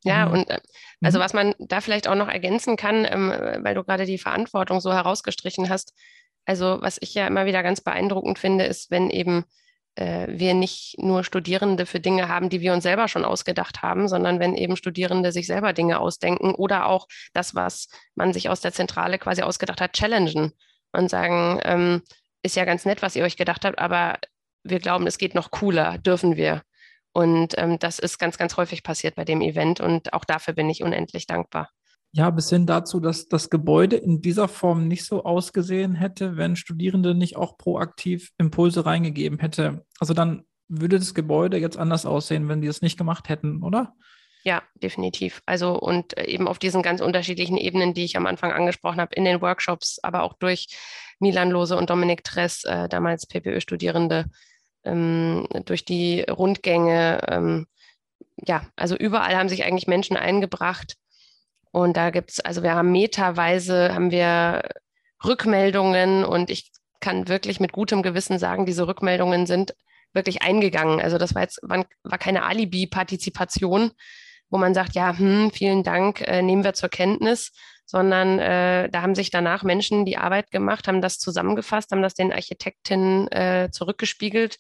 Ja, 0.04 0.28
mhm. 0.28 0.34
und 0.34 0.50
äh, 0.50 0.60
also 1.02 1.18
mhm. 1.18 1.24
was 1.24 1.34
man 1.34 1.56
da 1.60 1.82
vielleicht 1.82 2.08
auch 2.08 2.16
noch 2.16 2.28
ergänzen 2.28 2.76
kann, 2.76 3.06
ähm, 3.10 3.32
weil 3.64 3.76
du 3.76 3.84
gerade 3.84 4.06
die 4.06 4.18
Verantwortung 4.18 4.82
so 4.82 4.94
herausgestrichen 4.94 5.70
hast. 5.70 5.94
Also 6.46 6.80
was 6.82 6.98
ich 7.02 7.14
ja 7.14 7.26
immer 7.26 7.46
wieder 7.46 7.64
ganz 7.64 7.82
beeindruckend 7.82 8.38
finde, 8.38 8.66
ist, 8.66 8.92
wenn 8.92 9.10
eben 9.10 9.46
äh, 9.96 10.28
wir 10.30 10.54
nicht 10.54 10.96
nur 10.98 11.24
Studierende 11.24 11.86
für 11.86 12.00
Dinge 12.00 12.28
haben, 12.28 12.50
die 12.50 12.62
wir 12.62 12.74
uns 12.74 12.84
selber 12.84 13.08
schon 13.08 13.26
ausgedacht 13.26 13.82
haben, 13.82 14.08
sondern 14.08 14.40
wenn 14.40 14.56
eben 14.56 14.76
Studierende 14.76 15.32
sich 15.32 15.48
selber 15.48 15.74
Dinge 15.74 16.00
ausdenken 16.00 16.54
oder 16.56 16.88
auch 16.88 17.08
das, 17.34 17.56
was 17.56 17.88
man 18.16 18.34
sich 18.34 18.50
aus 18.50 18.62
der 18.62 18.74
Zentrale 18.74 19.20
quasi 19.20 19.42
ausgedacht 19.42 19.82
hat, 19.82 19.94
challengen 19.94 20.54
und 20.92 21.10
sagen, 21.10 21.60
ähm, 21.64 22.02
ist 22.44 22.56
ja 22.56 22.66
ganz 22.66 22.86
nett, 22.86 23.02
was 23.02 23.16
ihr 23.16 23.24
euch 23.24 23.38
gedacht 23.38 23.66
habt, 23.66 23.80
aber 23.80 24.18
wir 24.64 24.80
glauben, 24.80 25.08
es 25.08 25.18
geht 25.18 25.36
noch 25.36 25.52
cooler, 25.52 25.98
dürfen 25.98 26.36
wir. 26.36 26.64
Und 27.14 27.54
ähm, 27.58 27.78
das 27.80 28.00
ist 28.00 28.18
ganz, 28.18 28.38
ganz 28.38 28.58
häufig 28.58 28.84
passiert 28.84 29.16
bei 29.16 29.26
dem 29.26 29.42
Event 29.42 29.80
und 29.80 30.14
auch 30.14 30.26
dafür 30.26 30.54
bin 30.54 30.70
ich 30.70 30.84
unendlich 30.84 31.28
dankbar. 31.28 31.70
Ja, 32.15 32.30
bis 32.30 32.49
hin 32.49 32.67
dazu, 32.67 32.99
dass 32.99 33.28
das 33.28 33.49
Gebäude 33.49 33.95
in 33.95 34.21
dieser 34.21 34.47
Form 34.47 34.88
nicht 34.88 35.04
so 35.04 35.23
ausgesehen 35.23 35.95
hätte, 35.95 36.38
wenn 36.38 36.56
Studierende 36.56 37.15
nicht 37.15 37.38
auch 37.38 37.58
proaktiv 37.58 38.30
Impulse 38.38 38.86
reingegeben 38.86 39.39
hätte. 39.39 39.84
Also 39.99 40.13
dann 40.13 40.45
würde 40.67 40.99
das 40.99 41.15
Gebäude 41.15 41.58
jetzt 41.58 41.78
anders 41.78 42.06
aussehen, 42.06 42.47
wenn 42.49 42.62
die 42.62 42.67
es 42.67 42.84
nicht 42.84 42.99
gemacht 42.99 43.30
hätten, 43.30 43.63
oder? 43.63 43.95
Ja, 44.43 44.62
definitiv. 44.76 45.41
Also 45.47 45.80
und 45.80 46.15
äh, 46.17 46.26
eben 46.26 46.47
auf 46.47 46.60
diesen 46.60 46.84
ganz 46.84 47.02
unterschiedlichen 47.02 47.58
Ebenen, 47.58 47.95
die 47.95 48.04
ich 48.04 48.15
am 48.15 48.28
Anfang 48.28 48.52
angesprochen 48.52 48.99
habe, 48.99 49.15
in 49.15 49.26
den 49.26 49.41
Workshops, 49.41 49.99
aber 50.04 50.21
auch 50.21 50.34
durch 50.34 50.67
Milan 51.19 51.49
Lose 51.49 51.76
und 51.78 51.89
Dominik 51.89 52.23
Tress, 52.23 52.63
äh, 52.65 52.89
damals 52.89 53.26
PPÖ-Studierende, 53.26 54.26
ähm, 54.84 55.47
durch 55.65 55.86
die 55.86 56.21
Rundgänge. 56.21 57.21
Ähm, 57.28 57.67
ja, 58.38 58.67
also 58.76 58.95
überall 58.95 59.36
haben 59.36 59.49
sich 59.49 59.63
eigentlich 59.63 59.88
Menschen 59.88 60.17
eingebracht. 60.17 60.97
Und 61.74 61.98
da 61.98 62.12
gibt 62.12 62.30
es, 62.30 62.40
also 62.40 62.62
wir 62.62 62.76
haben 62.76 62.92
meterweise, 62.92 63.96
haben 63.96 64.12
wir 64.12 64.62
Rückmeldungen 65.26 66.24
und 66.24 66.52
ich 66.52 66.72
kann 67.00 67.28
wirklich 67.28 67.60
mit 67.60 67.72
gutem 67.72 68.04
Gewissen 68.04 68.38
sagen, 68.38 68.68
diese 68.68 68.88
Rückmeldungen 68.88 69.48
sind 69.48 69.74
wirklich 70.14 70.44
eingegangen. 70.44 71.02
Also 71.02 71.18
das 71.18 71.34
war 71.34 71.42
jetzt 71.42 71.60
war, 71.64 71.84
keine 72.20 72.44
Alibi-Partizipation, 72.44 73.90
wo 74.52 74.60
man 74.60 74.76
sagt, 74.76 74.94
ja, 74.94 75.18
hm, 75.18 75.50
vielen 75.50 75.82
Dank, 75.82 76.22
äh, 76.22 76.44
nehmen 76.44 76.64
wir 76.64 76.76
zur 76.76 76.90
Kenntnis, 76.90 77.52
sondern 77.88 78.38
äh, 78.38 78.88
da 78.90 79.02
haben 79.02 79.16
sich 79.16 79.32
danach 79.32 79.64
Menschen 79.64 80.06
die 80.06 80.18
Arbeit 80.18 80.52
gemacht, 80.52 80.88
haben 80.88 81.02
das 81.02 81.18
zusammengefasst, 81.18 81.92
haben 81.92 82.04
das 82.04 82.14
den 82.14 82.32
Architektinnen 82.32 83.32
äh, 83.32 83.70
zurückgespiegelt 83.72 84.58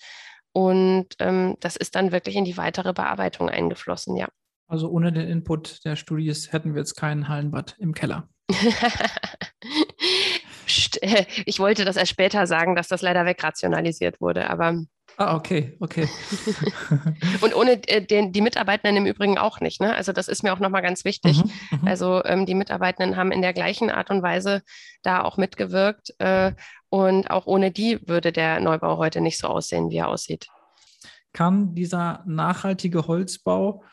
und 0.51 1.09
ähm, 1.19 1.57
das 1.59 1.75
ist 1.75 1.93
dann 1.93 2.11
wirklich 2.11 2.35
in 2.37 2.45
die 2.45 2.57
weitere 2.57 2.91
Bearbeitung 2.91 3.49
eingeflossen, 3.49 4.15
ja. 4.15 4.29
Also 4.73 4.89
ohne 4.89 5.13
den 5.13 5.29
Input 5.29 5.85
der 5.85 5.95
Studis 5.95 6.51
hätten 6.51 6.73
wir 6.73 6.79
jetzt 6.79 6.95
kein 6.95 7.27
Hallenbad 7.27 7.75
im 7.77 7.93
Keller. 7.93 8.27
ich 11.45 11.59
wollte 11.59 11.85
das 11.85 11.95
erst 11.95 12.09
später 12.09 12.47
sagen, 12.47 12.75
dass 12.75 12.87
das 12.87 13.03
leider 13.03 13.23
wegrationalisiert 13.23 14.19
wurde, 14.19 14.49
aber 14.49 14.81
Ah, 15.17 15.35
okay, 15.35 15.77
okay. 15.79 16.09
und 17.41 17.55
ohne 17.55 17.87
äh, 17.87 18.03
den, 18.03 18.31
die 18.31 18.41
Mitarbeitenden 18.41 18.97
im 18.97 19.05
Übrigen 19.05 19.37
auch 19.37 19.59
nicht. 19.59 19.79
Ne? 19.79 19.95
Also 19.95 20.11
das 20.11 20.27
ist 20.27 20.41
mir 20.41 20.51
auch 20.51 20.59
nochmal 20.59 20.81
ganz 20.81 21.05
wichtig. 21.05 21.43
Mhm, 21.43 21.51
mhm, 21.69 21.87
also 21.87 22.25
ähm, 22.25 22.47
die 22.47 22.55
Mitarbeitenden 22.55 23.15
haben 23.15 23.31
in 23.31 23.43
der 23.43 23.53
gleichen 23.53 23.91
Art 23.91 24.09
und 24.09 24.23
Weise 24.23 24.63
da 25.03 25.21
auch 25.21 25.37
mitgewirkt. 25.37 26.15
Äh, 26.17 26.53
und 26.89 27.29
auch 27.29 27.45
ohne 27.45 27.69
die 27.69 27.99
würde 28.07 28.31
der 28.31 28.59
Neubau 28.59 28.97
heute 28.97 29.21
nicht 29.21 29.37
so 29.37 29.49
aussehen, 29.49 29.91
wie 29.91 29.97
er 29.97 30.07
aussieht. 30.07 30.47
Kann 31.31 31.75
dieser 31.75 32.23
nachhaltige 32.25 33.05
Holzbau 33.05 33.83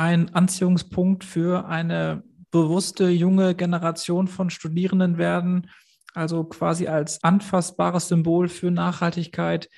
ein 0.00 0.34
Anziehungspunkt 0.34 1.24
für 1.24 1.66
eine 1.66 2.22
bewusste 2.50 3.08
junge 3.08 3.54
Generation 3.54 4.28
von 4.28 4.50
Studierenden 4.50 5.18
werden? 5.18 5.70
Also 6.14 6.44
quasi 6.44 6.88
als 6.88 7.22
anfassbares 7.22 8.08
Symbol 8.08 8.48
für 8.48 8.70
Nachhaltigkeit 8.70 9.68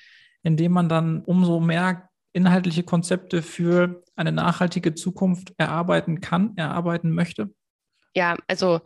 indem 0.43 0.73
man 0.73 0.89
dann 0.89 1.23
umso 1.23 1.59
mehr 1.59 2.09
inhaltliche 2.33 2.83
Konzepte 2.83 3.41
für 3.41 4.03
eine 4.15 4.31
nachhaltige 4.31 4.93
Zukunft 4.93 5.53
erarbeiten 5.57 6.21
kann, 6.21 6.55
erarbeiten 6.57 7.11
möchte? 7.11 7.53
Ja, 8.13 8.35
also 8.47 8.81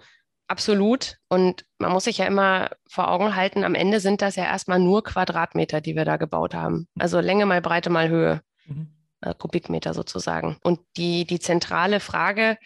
absolut. 0.48 1.18
Und 1.30 1.66
man 1.80 1.92
muss 1.92 2.06
sich 2.06 2.20
ja 2.20 2.26
immer 2.26 2.70
vor 2.90 3.10
Augen 3.10 3.36
halten, 3.36 3.64
am 3.64 3.76
Ende 3.76 4.00
sind 4.00 4.22
das 4.22 4.36
ja 4.36 4.46
erstmal 4.46 4.80
nur 4.80 5.04
Quadratmeter, 5.04 5.82
die 5.82 5.96
wir 5.96 6.06
da 6.06 6.18
gebaut 6.18 6.54
haben. 6.54 6.88
Also 7.00 7.20
Länge 7.20 7.46
mal 7.46 7.62
Breite 7.62 7.90
mal 7.90 8.10
Höhe, 8.10 8.42
mhm. 8.66 8.94
Äh, 9.22 9.34
Kubikmeter 9.34 9.94
sozusagen. 9.94 10.58
Und 10.64 10.80
die, 10.98 11.26
die 11.26 11.40
zentrale 11.40 12.00
Frage 12.00 12.58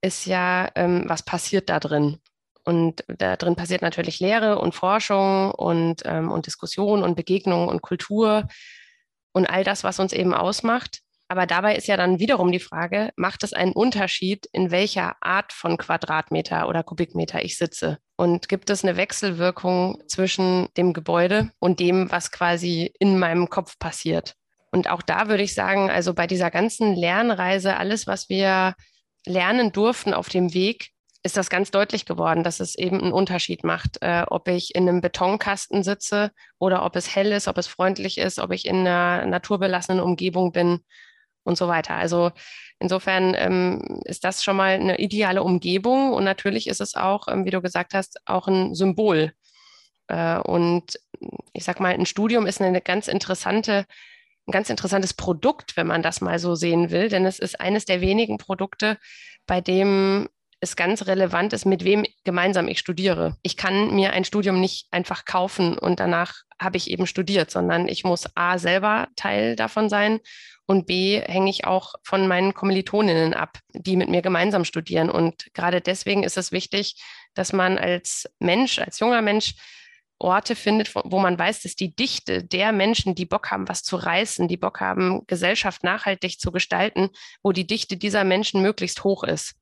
ist 0.00 0.26
ja, 0.26 0.70
ähm, 0.74 1.04
was 1.06 1.22
passiert 1.24 1.68
da 1.68 1.80
drin? 1.80 2.18
Und 2.64 3.04
da 3.08 3.36
drin 3.36 3.56
passiert 3.56 3.82
natürlich 3.82 4.20
Lehre 4.20 4.58
und 4.58 4.74
Forschung 4.74 5.50
und, 5.52 6.02
ähm, 6.04 6.30
und 6.30 6.46
Diskussion 6.46 7.02
und 7.02 7.14
Begegnung 7.14 7.68
und 7.68 7.82
Kultur 7.82 8.46
und 9.32 9.46
all 9.46 9.64
das, 9.64 9.84
was 9.84 9.98
uns 9.98 10.12
eben 10.12 10.34
ausmacht. 10.34 11.00
Aber 11.28 11.46
dabei 11.46 11.76
ist 11.76 11.86
ja 11.86 11.98
dann 11.98 12.18
wiederum 12.20 12.50
die 12.50 12.58
Frage, 12.58 13.10
macht 13.16 13.44
es 13.44 13.52
einen 13.52 13.72
Unterschied, 13.72 14.46
in 14.52 14.70
welcher 14.70 15.16
Art 15.20 15.52
von 15.52 15.76
Quadratmeter 15.76 16.68
oder 16.68 16.82
Kubikmeter 16.82 17.44
ich 17.44 17.58
sitze? 17.58 17.98
Und 18.16 18.48
gibt 18.48 18.70
es 18.70 18.82
eine 18.82 18.96
Wechselwirkung 18.96 20.02
zwischen 20.08 20.68
dem 20.78 20.94
Gebäude 20.94 21.50
und 21.58 21.80
dem, 21.80 22.10
was 22.10 22.30
quasi 22.30 22.92
in 22.98 23.18
meinem 23.18 23.50
Kopf 23.50 23.78
passiert? 23.78 24.37
Und 24.70 24.90
auch 24.90 25.02
da 25.02 25.28
würde 25.28 25.42
ich 25.42 25.54
sagen, 25.54 25.90
also 25.90 26.14
bei 26.14 26.26
dieser 26.26 26.50
ganzen 26.50 26.94
Lernreise, 26.94 27.76
alles, 27.76 28.06
was 28.06 28.28
wir 28.28 28.74
lernen 29.26 29.72
durften 29.72 30.14
auf 30.14 30.28
dem 30.28 30.54
Weg, 30.54 30.90
ist 31.22 31.36
das 31.36 31.50
ganz 31.50 31.70
deutlich 31.70 32.06
geworden, 32.06 32.44
dass 32.44 32.60
es 32.60 32.76
eben 32.76 33.00
einen 33.00 33.12
Unterschied 33.12 33.64
macht, 33.64 33.98
äh, 34.02 34.24
ob 34.28 34.48
ich 34.48 34.74
in 34.74 34.88
einem 34.88 35.00
Betonkasten 35.00 35.82
sitze 35.82 36.30
oder 36.58 36.84
ob 36.84 36.96
es 36.96 37.14
hell 37.14 37.32
ist, 37.32 37.48
ob 37.48 37.58
es 37.58 37.66
freundlich 37.66 38.18
ist, 38.18 38.38
ob 38.38 38.52
ich 38.52 38.66
in 38.66 38.86
einer 38.86 39.26
naturbelassenen 39.26 40.00
Umgebung 40.00 40.52
bin 40.52 40.80
und 41.42 41.58
so 41.58 41.66
weiter. 41.66 41.94
Also 41.94 42.30
insofern 42.78 43.34
ähm, 43.36 44.00
ist 44.04 44.24
das 44.24 44.44
schon 44.44 44.56
mal 44.56 44.74
eine 44.74 44.98
ideale 44.98 45.42
Umgebung 45.42 46.12
und 46.12 46.24
natürlich 46.24 46.68
ist 46.68 46.80
es 46.80 46.94
auch, 46.94 47.26
ähm, 47.28 47.44
wie 47.44 47.50
du 47.50 47.60
gesagt 47.60 47.94
hast, 47.94 48.20
auch 48.26 48.46
ein 48.46 48.74
Symbol. 48.74 49.32
Äh, 50.06 50.38
und 50.38 51.00
ich 51.52 51.64
sag 51.64 51.80
mal, 51.80 51.94
ein 51.94 52.06
Studium 52.06 52.46
ist 52.46 52.60
eine 52.60 52.80
ganz 52.80 53.08
interessante 53.08 53.86
ein 54.48 54.52
ganz 54.52 54.70
interessantes 54.70 55.14
Produkt, 55.14 55.76
wenn 55.76 55.86
man 55.86 56.02
das 56.02 56.20
mal 56.20 56.38
so 56.38 56.54
sehen 56.54 56.90
will, 56.90 57.08
denn 57.08 57.26
es 57.26 57.38
ist 57.38 57.60
eines 57.60 57.84
der 57.84 58.00
wenigen 58.00 58.38
Produkte, 58.38 58.98
bei 59.46 59.60
dem 59.60 60.28
es 60.60 60.74
ganz 60.74 61.06
relevant 61.06 61.52
ist, 61.52 61.66
mit 61.66 61.84
wem 61.84 62.04
gemeinsam 62.24 62.66
ich 62.66 62.80
studiere. 62.80 63.36
Ich 63.42 63.56
kann 63.56 63.94
mir 63.94 64.12
ein 64.12 64.24
Studium 64.24 64.60
nicht 64.60 64.88
einfach 64.90 65.24
kaufen 65.24 65.78
und 65.78 66.00
danach 66.00 66.42
habe 66.60 66.76
ich 66.76 66.90
eben 66.90 67.06
studiert, 67.06 67.50
sondern 67.50 67.86
ich 67.86 68.02
muss 68.02 68.28
A 68.34 68.58
selber 68.58 69.08
Teil 69.14 69.54
davon 69.54 69.88
sein 69.88 70.18
und 70.66 70.86
B 70.86 71.20
hänge 71.20 71.50
ich 71.50 71.64
auch 71.64 71.94
von 72.02 72.26
meinen 72.26 72.54
Kommilitoninnen 72.54 73.34
ab, 73.34 73.58
die 73.72 73.96
mit 73.96 74.08
mir 74.08 74.20
gemeinsam 74.20 74.64
studieren. 74.64 75.10
Und 75.10 75.46
gerade 75.54 75.80
deswegen 75.80 76.24
ist 76.24 76.36
es 76.36 76.50
wichtig, 76.50 77.00
dass 77.34 77.52
man 77.52 77.78
als 77.78 78.28
Mensch, 78.40 78.78
als 78.80 78.98
junger 78.98 79.22
Mensch 79.22 79.54
Orte 80.18 80.56
findet, 80.56 80.94
wo 80.94 81.18
man 81.18 81.38
weiß, 81.38 81.62
dass 81.62 81.76
die 81.76 81.94
Dichte 81.94 82.42
der 82.42 82.72
Menschen, 82.72 83.14
die 83.14 83.26
Bock 83.26 83.50
haben, 83.50 83.68
was 83.68 83.82
zu 83.82 83.96
reißen, 83.96 84.48
die 84.48 84.56
Bock 84.56 84.80
haben, 84.80 85.22
Gesellschaft 85.26 85.84
nachhaltig 85.84 86.40
zu 86.40 86.50
gestalten, 86.50 87.10
wo 87.42 87.52
die 87.52 87.66
Dichte 87.66 87.96
dieser 87.96 88.24
Menschen 88.24 88.60
möglichst 88.62 89.04
hoch 89.04 89.22
ist. 89.22 89.54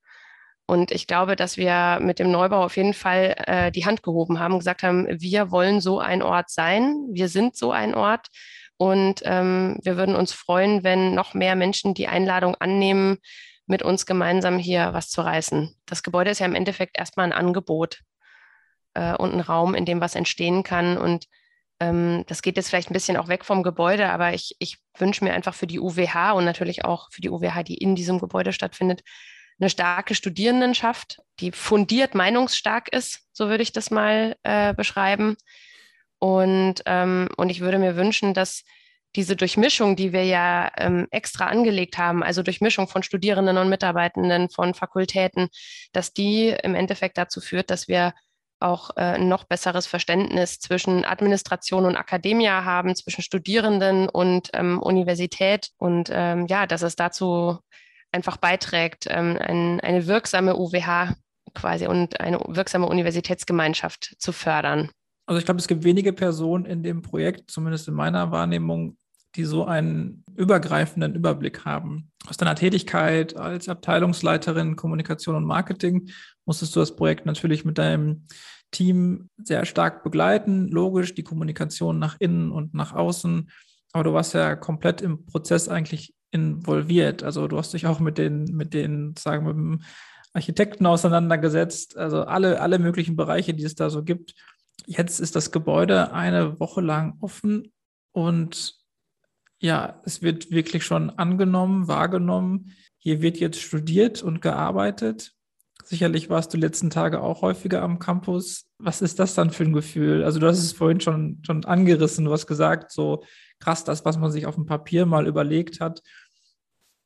Und 0.66 0.90
ich 0.90 1.06
glaube, 1.06 1.36
dass 1.36 1.56
wir 1.56 1.98
mit 2.00 2.18
dem 2.18 2.30
Neubau 2.30 2.64
auf 2.64 2.76
jeden 2.76 2.94
Fall 2.94 3.36
äh, 3.46 3.70
die 3.70 3.86
Hand 3.86 4.02
gehoben 4.02 4.40
haben, 4.40 4.58
gesagt 4.58 4.82
haben, 4.82 5.06
wir 5.08 5.50
wollen 5.52 5.80
so 5.80 6.00
ein 6.00 6.22
Ort 6.22 6.50
sein, 6.50 7.06
wir 7.12 7.28
sind 7.28 7.56
so 7.56 7.70
ein 7.70 7.94
Ort. 7.94 8.26
Und 8.78 9.22
ähm, 9.24 9.78
wir 9.82 9.96
würden 9.96 10.16
uns 10.16 10.32
freuen, 10.32 10.84
wenn 10.84 11.14
noch 11.14 11.34
mehr 11.34 11.54
Menschen 11.54 11.94
die 11.94 12.08
Einladung 12.08 12.56
annehmen, 12.56 13.18
mit 13.66 13.82
uns 13.82 14.06
gemeinsam 14.06 14.58
hier 14.58 14.92
was 14.92 15.08
zu 15.08 15.22
reißen. 15.22 15.74
Das 15.86 16.02
Gebäude 16.02 16.30
ist 16.30 16.40
ja 16.40 16.46
im 16.46 16.54
Endeffekt 16.54 16.98
erstmal 16.98 17.26
ein 17.26 17.32
Angebot. 17.32 18.00
Äh, 18.96 19.14
und 19.14 19.34
ein 19.34 19.40
Raum, 19.40 19.74
in 19.74 19.84
dem 19.84 20.00
was 20.00 20.14
entstehen 20.14 20.62
kann. 20.62 20.96
Und 20.96 21.26
ähm, 21.78 22.24
das 22.26 22.42
geht 22.42 22.56
jetzt 22.56 22.70
vielleicht 22.70 22.90
ein 22.90 22.94
bisschen 22.94 23.16
auch 23.16 23.28
weg 23.28 23.44
vom 23.44 23.62
Gebäude, 23.62 24.08
aber 24.10 24.34
ich, 24.34 24.56
ich 24.58 24.78
wünsche 24.98 25.22
mir 25.22 25.34
einfach 25.34 25.54
für 25.54 25.66
die 25.66 25.78
UWH 25.78 26.32
und 26.32 26.44
natürlich 26.44 26.84
auch 26.84 27.08
für 27.12 27.20
die 27.20 27.30
UWH, 27.30 27.62
die 27.62 27.76
in 27.76 27.94
diesem 27.94 28.18
Gebäude 28.18 28.52
stattfindet, 28.52 29.02
eine 29.58 29.70
starke 29.70 30.14
Studierendenschaft, 30.14 31.18
die 31.40 31.52
fundiert 31.52 32.14
meinungsstark 32.14 32.92
ist, 32.92 33.22
so 33.32 33.48
würde 33.48 33.62
ich 33.62 33.72
das 33.72 33.90
mal 33.90 34.36
äh, 34.42 34.74
beschreiben. 34.74 35.36
Und, 36.18 36.82
ähm, 36.86 37.28
und 37.36 37.50
ich 37.50 37.60
würde 37.60 37.78
mir 37.78 37.96
wünschen, 37.96 38.34
dass 38.34 38.64
diese 39.14 39.34
Durchmischung, 39.34 39.96
die 39.96 40.12
wir 40.12 40.24
ja 40.24 40.70
ähm, 40.76 41.06
extra 41.10 41.46
angelegt 41.46 41.96
haben, 41.96 42.22
also 42.22 42.42
Durchmischung 42.42 42.86
von 42.86 43.02
Studierenden 43.02 43.56
und 43.56 43.70
Mitarbeitenden, 43.70 44.50
von 44.50 44.74
Fakultäten, 44.74 45.48
dass 45.92 46.12
die 46.12 46.48
im 46.62 46.74
Endeffekt 46.74 47.16
dazu 47.16 47.40
führt, 47.40 47.70
dass 47.70 47.88
wir 47.88 48.12
auch 48.60 48.90
äh, 48.96 49.14
ein 49.14 49.28
noch 49.28 49.44
besseres 49.44 49.86
Verständnis 49.86 50.58
zwischen 50.58 51.04
Administration 51.04 51.84
und 51.84 51.96
Akademie 51.96 52.48
haben, 52.48 52.94
zwischen 52.94 53.22
Studierenden 53.22 54.08
und 54.08 54.50
ähm, 54.54 54.80
Universität 54.80 55.70
und 55.78 56.08
ähm, 56.12 56.46
ja, 56.48 56.66
dass 56.66 56.82
es 56.82 56.96
dazu 56.96 57.58
einfach 58.12 58.36
beiträgt, 58.38 59.06
ähm, 59.08 59.38
ein, 59.40 59.80
eine 59.80 60.06
wirksame 60.06 60.56
UWH 60.56 61.14
quasi 61.54 61.86
und 61.86 62.20
eine 62.20 62.38
wirksame 62.46 62.86
Universitätsgemeinschaft 62.86 64.16
zu 64.18 64.32
fördern. 64.32 64.90
Also 65.26 65.38
ich 65.38 65.44
glaube, 65.44 65.58
es 65.58 65.66
gibt 65.66 65.84
wenige 65.84 66.12
Personen 66.12 66.64
in 66.64 66.82
dem 66.82 67.02
Projekt, 67.02 67.50
zumindest 67.50 67.88
in 67.88 67.94
meiner 67.94 68.30
Wahrnehmung, 68.30 68.96
die 69.34 69.44
so 69.44 69.64
einen 69.64 70.24
übergreifenden 70.36 71.14
Überblick 71.14 71.64
haben. 71.64 72.10
Aus 72.28 72.36
deiner 72.36 72.56
Tätigkeit 72.56 73.36
als 73.36 73.68
Abteilungsleiterin 73.68 74.76
Kommunikation 74.76 75.36
und 75.36 75.44
Marketing 75.44 76.10
musstest 76.44 76.74
du 76.74 76.80
das 76.80 76.96
Projekt 76.96 77.26
natürlich 77.26 77.64
mit 77.64 77.78
deinem 77.78 78.26
Team 78.72 79.30
sehr 79.38 79.64
stark 79.64 80.02
begleiten. 80.02 80.68
Logisch, 80.68 81.14
die 81.14 81.22
Kommunikation 81.22 81.98
nach 81.98 82.16
innen 82.18 82.50
und 82.50 82.74
nach 82.74 82.92
außen. 82.92 83.50
Aber 83.92 84.04
du 84.04 84.12
warst 84.12 84.34
ja 84.34 84.56
komplett 84.56 85.02
im 85.02 85.24
Prozess 85.26 85.68
eigentlich 85.68 86.14
involviert. 86.30 87.22
Also 87.22 87.48
du 87.48 87.56
hast 87.56 87.72
dich 87.72 87.86
auch 87.86 88.00
mit 88.00 88.18
den, 88.18 88.44
mit 88.44 88.74
den, 88.74 89.14
sagen 89.16 89.46
wir, 89.46 89.54
mit 89.54 89.80
dem 89.80 89.86
Architekten 90.32 90.84
auseinandergesetzt. 90.84 91.96
Also 91.96 92.24
alle, 92.24 92.60
alle 92.60 92.78
möglichen 92.78 93.16
Bereiche, 93.16 93.54
die 93.54 93.64
es 93.64 93.74
da 93.74 93.88
so 93.88 94.02
gibt. 94.02 94.34
Jetzt 94.86 95.20
ist 95.20 95.36
das 95.36 95.52
Gebäude 95.52 96.12
eine 96.12 96.60
Woche 96.60 96.80
lang 96.80 97.16
offen 97.20 97.72
und 98.12 98.74
ja, 99.58 100.00
es 100.04 100.22
wird 100.22 100.50
wirklich 100.50 100.84
schon 100.84 101.10
angenommen, 101.10 101.88
wahrgenommen. 101.88 102.72
Hier 102.98 103.22
wird 103.22 103.38
jetzt 103.38 103.60
studiert 103.60 104.22
und 104.22 104.42
gearbeitet. 104.42 105.32
Sicherlich 105.84 106.28
warst 106.28 106.52
du 106.52 106.58
letzten 106.58 106.90
Tage 106.90 107.20
auch 107.20 107.42
häufiger 107.42 107.82
am 107.82 107.98
Campus. 107.98 108.66
Was 108.78 109.02
ist 109.02 109.18
das 109.18 109.34
dann 109.34 109.50
für 109.50 109.62
ein 109.62 109.72
Gefühl? 109.72 110.24
Also 110.24 110.40
du 110.40 110.46
hast 110.46 110.58
es 110.58 110.72
vorhin 110.72 111.00
schon, 111.00 111.40
schon 111.46 111.64
angerissen, 111.64 112.24
du 112.24 112.32
hast 112.32 112.46
gesagt, 112.46 112.90
so 112.90 113.22
krass, 113.60 113.84
das, 113.84 114.04
was 114.04 114.18
man 114.18 114.30
sich 114.30 114.46
auf 114.46 114.56
dem 114.56 114.66
Papier 114.66 115.06
mal 115.06 115.26
überlegt 115.26 115.80
hat, 115.80 116.02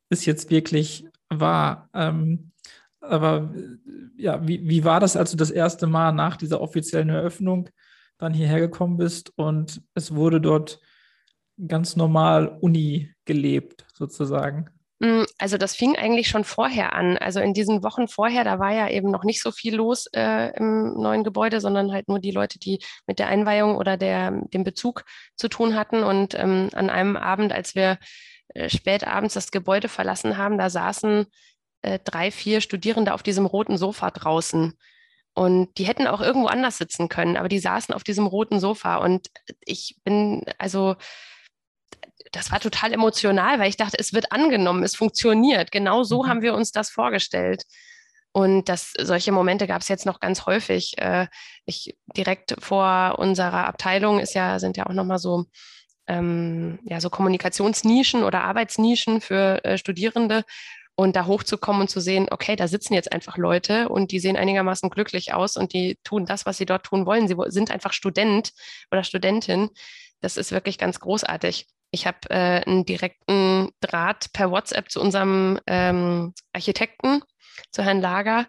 ist 0.08 0.24
jetzt 0.24 0.50
wirklich 0.50 1.06
wahr. 1.28 1.88
Ähm, 1.94 2.52
aber 3.00 3.54
ja, 4.16 4.46
wie, 4.46 4.68
wie 4.68 4.84
war 4.84 5.00
das, 5.00 5.16
als 5.16 5.30
du 5.30 5.36
das 5.36 5.50
erste 5.50 5.86
Mal 5.86 6.12
nach 6.12 6.36
dieser 6.36 6.60
offiziellen 6.60 7.10
Eröffnung 7.10 7.68
dann 8.18 8.34
hierher 8.34 8.60
gekommen 8.60 8.96
bist 8.96 9.32
und 9.36 9.82
es 9.94 10.14
wurde 10.14 10.40
dort 10.40 10.80
ganz 11.66 11.96
normal 11.96 12.58
Uni 12.60 13.12
gelebt, 13.24 13.86
sozusagen? 13.92 14.70
Mm, 15.00 15.24
also 15.38 15.56
das 15.56 15.74
fing 15.74 15.96
eigentlich 15.96 16.28
schon 16.28 16.44
vorher 16.44 16.94
an. 16.94 17.16
Also 17.16 17.40
in 17.40 17.54
diesen 17.54 17.82
Wochen 17.82 18.06
vorher, 18.06 18.44
da 18.44 18.58
war 18.58 18.72
ja 18.72 18.88
eben 18.88 19.10
noch 19.10 19.24
nicht 19.24 19.42
so 19.42 19.50
viel 19.50 19.74
los 19.74 20.06
äh, 20.12 20.54
im 20.56 20.94
neuen 20.94 21.24
Gebäude, 21.24 21.60
sondern 21.60 21.90
halt 21.92 22.08
nur 22.08 22.18
die 22.20 22.30
Leute, 22.30 22.58
die 22.58 22.80
mit 23.06 23.18
der 23.18 23.28
Einweihung 23.28 23.76
oder 23.76 23.96
der, 23.96 24.30
dem 24.52 24.62
Bezug 24.62 25.04
zu 25.36 25.48
tun 25.48 25.74
hatten. 25.74 26.02
Und 26.02 26.34
ähm, 26.34 26.68
an 26.74 26.90
einem 26.90 27.16
Abend, 27.16 27.52
als 27.52 27.74
wir 27.74 27.98
äh, 28.54 28.68
spät 28.68 29.06
abends 29.06 29.34
das 29.34 29.50
Gebäude 29.50 29.88
verlassen 29.88 30.36
haben, 30.36 30.58
da 30.58 30.68
saßen 30.68 31.26
äh, 31.82 31.98
drei, 32.04 32.30
vier 32.30 32.60
Studierende 32.60 33.14
auf 33.14 33.22
diesem 33.22 33.46
roten 33.46 33.78
Sofa 33.78 34.10
draußen. 34.10 34.74
Und 35.32 35.78
die 35.78 35.84
hätten 35.84 36.06
auch 36.06 36.20
irgendwo 36.20 36.48
anders 36.48 36.76
sitzen 36.76 37.08
können, 37.08 37.38
aber 37.38 37.48
die 37.48 37.60
saßen 37.60 37.94
auf 37.94 38.04
diesem 38.04 38.26
roten 38.26 38.60
Sofa. 38.60 38.96
Und 38.96 39.28
ich 39.64 39.96
bin, 40.04 40.44
also 40.58 40.96
das 42.32 42.52
war 42.52 42.60
total 42.60 42.92
emotional, 42.92 43.58
weil 43.58 43.68
ich 43.68 43.76
dachte, 43.76 43.98
es 43.98 44.12
wird 44.12 44.32
angenommen, 44.32 44.82
es 44.82 44.94
funktioniert. 44.94 45.72
Genau 45.72 46.02
so 46.04 46.22
mhm. 46.22 46.28
haben 46.28 46.42
wir 46.42 46.54
uns 46.54 46.70
das 46.72 46.90
vorgestellt. 46.90 47.64
Und 48.32 48.68
das, 48.68 48.92
solche 48.96 49.32
Momente 49.32 49.66
gab 49.66 49.82
es 49.82 49.88
jetzt 49.88 50.06
noch 50.06 50.20
ganz 50.20 50.46
häufig. 50.46 50.96
Äh, 50.98 51.26
ich 51.64 51.96
direkt 52.16 52.54
vor 52.60 53.16
unserer 53.18 53.66
Abteilung 53.66 54.20
ist 54.20 54.34
ja, 54.34 54.58
sind 54.60 54.76
ja 54.76 54.86
auch 54.86 54.92
nochmal 54.92 55.18
so, 55.18 55.46
ähm, 56.06 56.78
ja, 56.84 57.00
so 57.00 57.10
Kommunikationsnischen 57.10 58.22
oder 58.22 58.44
Arbeitsnischen 58.44 59.20
für 59.20 59.64
äh, 59.64 59.78
Studierende. 59.78 60.44
Und 60.94 61.16
da 61.16 61.26
hochzukommen 61.26 61.82
und 61.82 61.88
zu 61.88 61.98
sehen, 62.00 62.28
okay, 62.30 62.56
da 62.56 62.68
sitzen 62.68 62.92
jetzt 62.94 63.10
einfach 63.10 63.38
Leute 63.38 63.88
und 63.88 64.12
die 64.12 64.20
sehen 64.20 64.36
einigermaßen 64.36 64.90
glücklich 64.90 65.32
aus 65.32 65.56
und 65.56 65.72
die 65.72 65.98
tun 66.04 66.26
das, 66.26 66.44
was 66.44 66.58
sie 66.58 66.66
dort 66.66 66.84
tun 66.84 67.06
wollen. 67.06 67.26
Sie 67.26 67.36
sind 67.46 67.70
einfach 67.70 67.94
Student 67.94 68.52
oder 68.90 69.02
Studentin. 69.02 69.70
Das 70.20 70.36
ist 70.36 70.52
wirklich 70.52 70.76
ganz 70.76 71.00
großartig. 71.00 71.66
Ich 71.90 72.06
habe 72.06 72.18
äh, 72.30 72.62
einen 72.64 72.84
direkten 72.84 73.70
Draht 73.80 74.32
per 74.32 74.50
WhatsApp 74.50 74.90
zu 74.90 75.00
unserem 75.00 75.58
ähm, 75.66 76.34
Architekten, 76.52 77.22
zu 77.72 77.82
Herrn 77.82 78.00
Lager. 78.00 78.46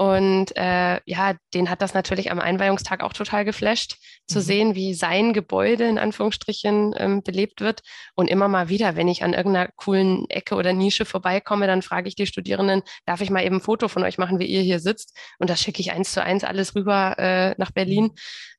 Und 0.00 0.56
äh, 0.56 1.00
ja, 1.06 1.34
den 1.54 1.68
hat 1.70 1.82
das 1.82 1.92
natürlich 1.92 2.30
am 2.30 2.38
Einweihungstag 2.38 3.02
auch 3.02 3.12
total 3.12 3.44
geflasht, 3.44 3.96
mhm. 3.98 4.32
zu 4.32 4.40
sehen, 4.40 4.74
wie 4.76 4.94
sein 4.94 5.32
Gebäude 5.32 5.88
in 5.88 5.98
Anführungsstrichen 5.98 6.94
ähm, 6.96 7.22
belebt 7.24 7.60
wird. 7.60 7.80
Und 8.14 8.30
immer 8.30 8.46
mal 8.46 8.68
wieder, 8.68 8.94
wenn 8.94 9.08
ich 9.08 9.24
an 9.24 9.34
irgendeiner 9.34 9.70
coolen 9.74 10.30
Ecke 10.30 10.54
oder 10.54 10.72
Nische 10.72 11.04
vorbeikomme, 11.04 11.66
dann 11.66 11.82
frage 11.82 12.06
ich 12.06 12.14
die 12.14 12.26
Studierenden, 12.26 12.82
darf 13.06 13.20
ich 13.22 13.30
mal 13.30 13.44
eben 13.44 13.56
ein 13.56 13.60
Foto 13.60 13.88
von 13.88 14.04
euch 14.04 14.18
machen, 14.18 14.38
wie 14.38 14.46
ihr 14.46 14.62
hier 14.62 14.78
sitzt? 14.78 15.18
Und 15.40 15.50
das 15.50 15.60
schicke 15.60 15.80
ich 15.80 15.90
eins 15.90 16.12
zu 16.12 16.22
eins 16.22 16.44
alles 16.44 16.76
rüber 16.76 17.18
äh, 17.18 17.54
nach 17.58 17.72
Berlin 17.72 18.04
mhm. 18.04 18.12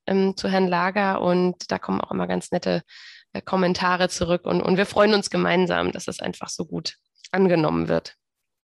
ähm, 0.06 0.36
zu 0.36 0.50
Herrn 0.50 0.68
Lager. 0.68 1.22
Und 1.22 1.72
da 1.72 1.78
kommen 1.78 2.02
auch 2.02 2.10
immer 2.10 2.26
ganz 2.26 2.50
nette 2.52 2.82
äh, 3.32 3.40
Kommentare 3.42 4.08
zurück 4.08 4.44
und, 4.44 4.60
und 4.60 4.76
wir 4.76 4.86
freuen 4.86 5.14
uns 5.14 5.30
gemeinsam, 5.30 5.92
dass 5.92 6.08
es 6.08 6.20
einfach 6.20 6.48
so 6.48 6.64
gut 6.64 6.96
angenommen 7.30 7.88
wird. 7.88 8.16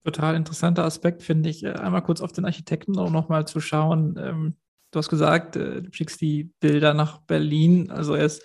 Total 0.03 0.35
interessanter 0.35 0.83
Aspekt, 0.83 1.23
finde 1.23 1.49
ich. 1.49 1.63
Äh, 1.63 1.73
einmal 1.73 2.03
kurz 2.03 2.21
auf 2.21 2.33
den 2.33 2.43
Architekten 2.43 2.97
auch 2.97 3.11
nochmal 3.11 3.47
zu 3.47 3.61
schauen. 3.61 4.19
Ähm, 4.21 4.57
du 4.91 4.99
hast 4.99 5.09
gesagt, 5.09 5.55
äh, 5.55 5.83
du 5.83 5.93
schickst 5.93 6.19
die 6.19 6.51
Bilder 6.59 6.93
nach 6.93 7.19
Berlin. 7.21 7.91
Also 7.91 8.15
er 8.15 8.25
ist 8.25 8.43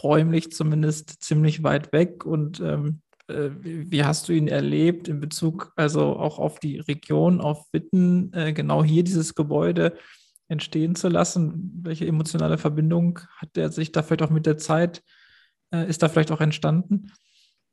räumlich 0.00 0.52
zumindest 0.52 1.22
ziemlich 1.22 1.64
weit 1.64 1.92
weg. 1.92 2.24
Und 2.24 2.60
ähm, 2.60 3.02
wie 3.28 4.02
hast 4.02 4.28
du 4.28 4.32
ihn 4.32 4.48
erlebt 4.48 5.06
in 5.06 5.20
Bezug 5.20 5.72
also 5.76 6.16
auch 6.16 6.40
auf 6.40 6.58
die 6.58 6.80
Region, 6.80 7.40
auf 7.40 7.64
Witten, 7.70 8.32
genau 8.32 8.82
hier 8.82 9.04
dieses 9.04 9.36
Gebäude 9.36 9.96
entstehen 10.48 10.96
zu 10.96 11.06
lassen? 11.06 11.80
Welche 11.84 12.08
emotionale 12.08 12.58
Verbindung 12.58 13.20
hat 13.36 13.56
er 13.56 13.70
sich 13.70 13.92
da 13.92 14.02
vielleicht 14.02 14.22
auch 14.22 14.30
mit 14.30 14.46
der 14.46 14.58
Zeit 14.58 15.04
ist 15.70 16.02
da 16.02 16.08
vielleicht 16.08 16.32
auch 16.32 16.40
entstanden? 16.40 17.12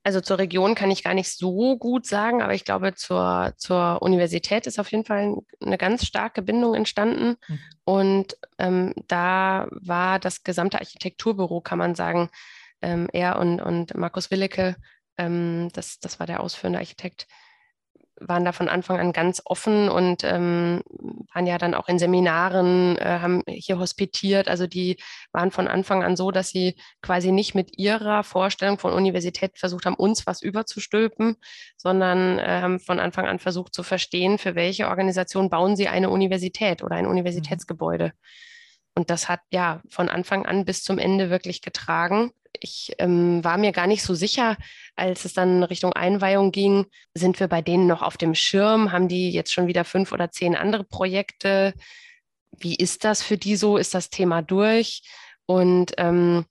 Also 0.07 0.21
zur 0.21 0.37
Region 0.37 0.73
kann 0.73 0.89
ich 0.89 1.03
gar 1.03 1.13
nicht 1.13 1.29
so 1.29 1.77
gut 1.77 2.05
sagen, 2.05 2.41
aber 2.41 2.53
ich 2.53 2.63
glaube, 2.63 2.95
zur, 2.95 3.53
zur 3.57 4.01
Universität 4.01 4.65
ist 4.65 4.79
auf 4.79 4.89
jeden 4.91 5.03
Fall 5.03 5.35
eine 5.59 5.77
ganz 5.77 6.05
starke 6.05 6.41
Bindung 6.41 6.75
entstanden. 6.75 7.35
Mhm. 7.47 7.59
Und 7.83 8.37
ähm, 8.57 8.93
da 9.07 9.67
war 9.71 10.19
das 10.19 10.43
gesamte 10.43 10.79
Architekturbüro, 10.79 11.59
kann 11.59 11.77
man 11.77 11.93
sagen, 11.93 12.29
ähm, 12.81 13.09
er 13.11 13.37
und, 13.37 13.59
und 13.59 13.95
Markus 13.95 14.31
Willecke, 14.31 14.77
ähm, 15.17 15.69
das, 15.73 15.99
das 15.99 16.21
war 16.21 16.25
der 16.27 16.39
ausführende 16.39 16.79
Architekt, 16.79 17.27
waren 18.19 18.45
da 18.45 18.51
von 18.51 18.69
Anfang 18.69 18.99
an 18.99 19.13
ganz 19.13 19.41
offen 19.45 19.89
und 19.89 20.23
ähm, 20.23 20.81
waren 21.33 21.47
ja 21.47 21.57
dann 21.57 21.73
auch 21.73 21.87
in 21.87 21.99
Seminaren, 21.99 22.97
äh, 22.97 23.19
haben 23.19 23.43
hier 23.47 23.79
hospitiert. 23.79 24.47
Also 24.47 24.67
die 24.67 24.97
waren 25.31 25.51
von 25.51 25.67
Anfang 25.67 26.03
an 26.03 26.15
so, 26.15 26.31
dass 26.31 26.49
sie 26.49 26.75
quasi 27.01 27.31
nicht 27.31 27.55
mit 27.55 27.77
ihrer 27.77 28.23
Vorstellung 28.23 28.79
von 28.79 28.93
Universität 28.93 29.57
versucht 29.57 29.85
haben, 29.85 29.95
uns 29.95 30.25
was 30.25 30.41
überzustülpen, 30.41 31.35
sondern 31.75 32.39
äh, 32.39 32.61
haben 32.61 32.79
von 32.79 32.99
Anfang 32.99 33.27
an 33.27 33.39
versucht 33.39 33.73
zu 33.73 33.83
verstehen, 33.83 34.37
für 34.37 34.55
welche 34.55 34.87
Organisation 34.87 35.49
bauen 35.49 35.75
sie 35.75 35.87
eine 35.87 36.09
Universität 36.09 36.83
oder 36.83 36.95
ein 36.95 37.05
mhm. 37.05 37.11
Und 38.97 39.11
das 39.11 39.29
hat 39.29 39.41
ja 39.51 39.79
von 39.89 40.09
Anfang 40.09 40.47
an 40.47 40.65
bis 40.65 40.83
zum 40.83 40.97
Ende 40.97 41.29
wirklich 41.29 41.61
getragen. 41.61 42.31
Ich 42.59 42.95
ähm, 42.97 43.43
war 43.43 43.59
mir 43.59 43.71
gar 43.71 43.85
nicht 43.85 44.01
so 44.01 44.15
sicher, 44.15 44.57
als 44.95 45.23
es 45.23 45.35
dann 45.35 45.61
Richtung 45.61 45.93
Einweihung 45.93 46.51
ging, 46.51 46.87
sind 47.13 47.39
wir 47.39 47.47
bei 47.47 47.61
denen 47.61 47.85
noch 47.85 48.01
auf 48.01 48.17
dem 48.17 48.33
Schirm? 48.33 48.91
Haben 48.91 49.07
die 49.07 49.29
jetzt 49.29 49.53
schon 49.53 49.67
wieder 49.67 49.85
fünf 49.85 50.13
oder 50.13 50.31
zehn 50.31 50.55
andere 50.55 50.83
Projekte? 50.83 51.75
Wie 52.57 52.73
ist 52.73 53.03
das 53.03 53.21
für 53.21 53.37
die 53.37 53.55
so? 53.55 53.77
Ist 53.77 53.93
das 53.93 54.09
Thema 54.09 54.41
durch? 54.41 55.03
Und 55.45 55.93
ähm, 55.99 56.45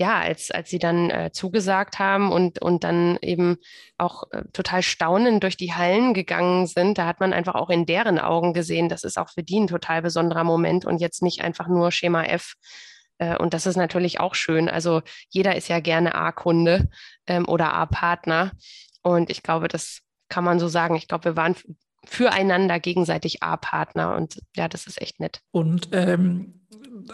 ja, 0.00 0.18
als, 0.18 0.50
als 0.50 0.70
sie 0.70 0.78
dann 0.78 1.10
äh, 1.10 1.30
zugesagt 1.30 1.98
haben 1.98 2.32
und, 2.32 2.62
und 2.62 2.84
dann 2.84 3.18
eben 3.20 3.58
auch 3.98 4.22
äh, 4.30 4.44
total 4.54 4.82
staunend 4.82 5.42
durch 5.42 5.58
die 5.58 5.74
Hallen 5.74 6.14
gegangen 6.14 6.66
sind, 6.66 6.96
da 6.96 7.04
hat 7.04 7.20
man 7.20 7.34
einfach 7.34 7.54
auch 7.54 7.68
in 7.68 7.84
deren 7.84 8.18
Augen 8.18 8.54
gesehen, 8.54 8.88
das 8.88 9.04
ist 9.04 9.18
auch 9.18 9.28
für 9.28 9.42
die 9.42 9.60
ein 9.60 9.66
total 9.66 10.00
besonderer 10.00 10.42
Moment 10.42 10.86
und 10.86 11.02
jetzt 11.02 11.22
nicht 11.22 11.42
einfach 11.42 11.68
nur 11.68 11.92
Schema 11.92 12.24
F. 12.24 12.54
Äh, 13.18 13.36
und 13.36 13.52
das 13.52 13.66
ist 13.66 13.76
natürlich 13.76 14.20
auch 14.20 14.34
schön. 14.34 14.70
Also 14.70 15.02
jeder 15.28 15.54
ist 15.54 15.68
ja 15.68 15.80
gerne 15.80 16.14
A-Kunde 16.14 16.88
ähm, 17.26 17.46
oder 17.46 17.74
A-Partner. 17.74 18.52
Und 19.02 19.28
ich 19.28 19.42
glaube, 19.42 19.68
das 19.68 20.00
kann 20.30 20.44
man 20.44 20.58
so 20.58 20.68
sagen. 20.68 20.96
Ich 20.96 21.08
glaube, 21.08 21.26
wir 21.26 21.36
waren 21.36 21.56
füreinander 22.06 22.80
gegenseitig 22.80 23.42
A-Partner 23.42 24.16
und 24.16 24.40
ja, 24.56 24.66
das 24.66 24.86
ist 24.86 24.98
echt 25.02 25.20
nett. 25.20 25.40
Und 25.50 25.90
ähm, 25.92 26.62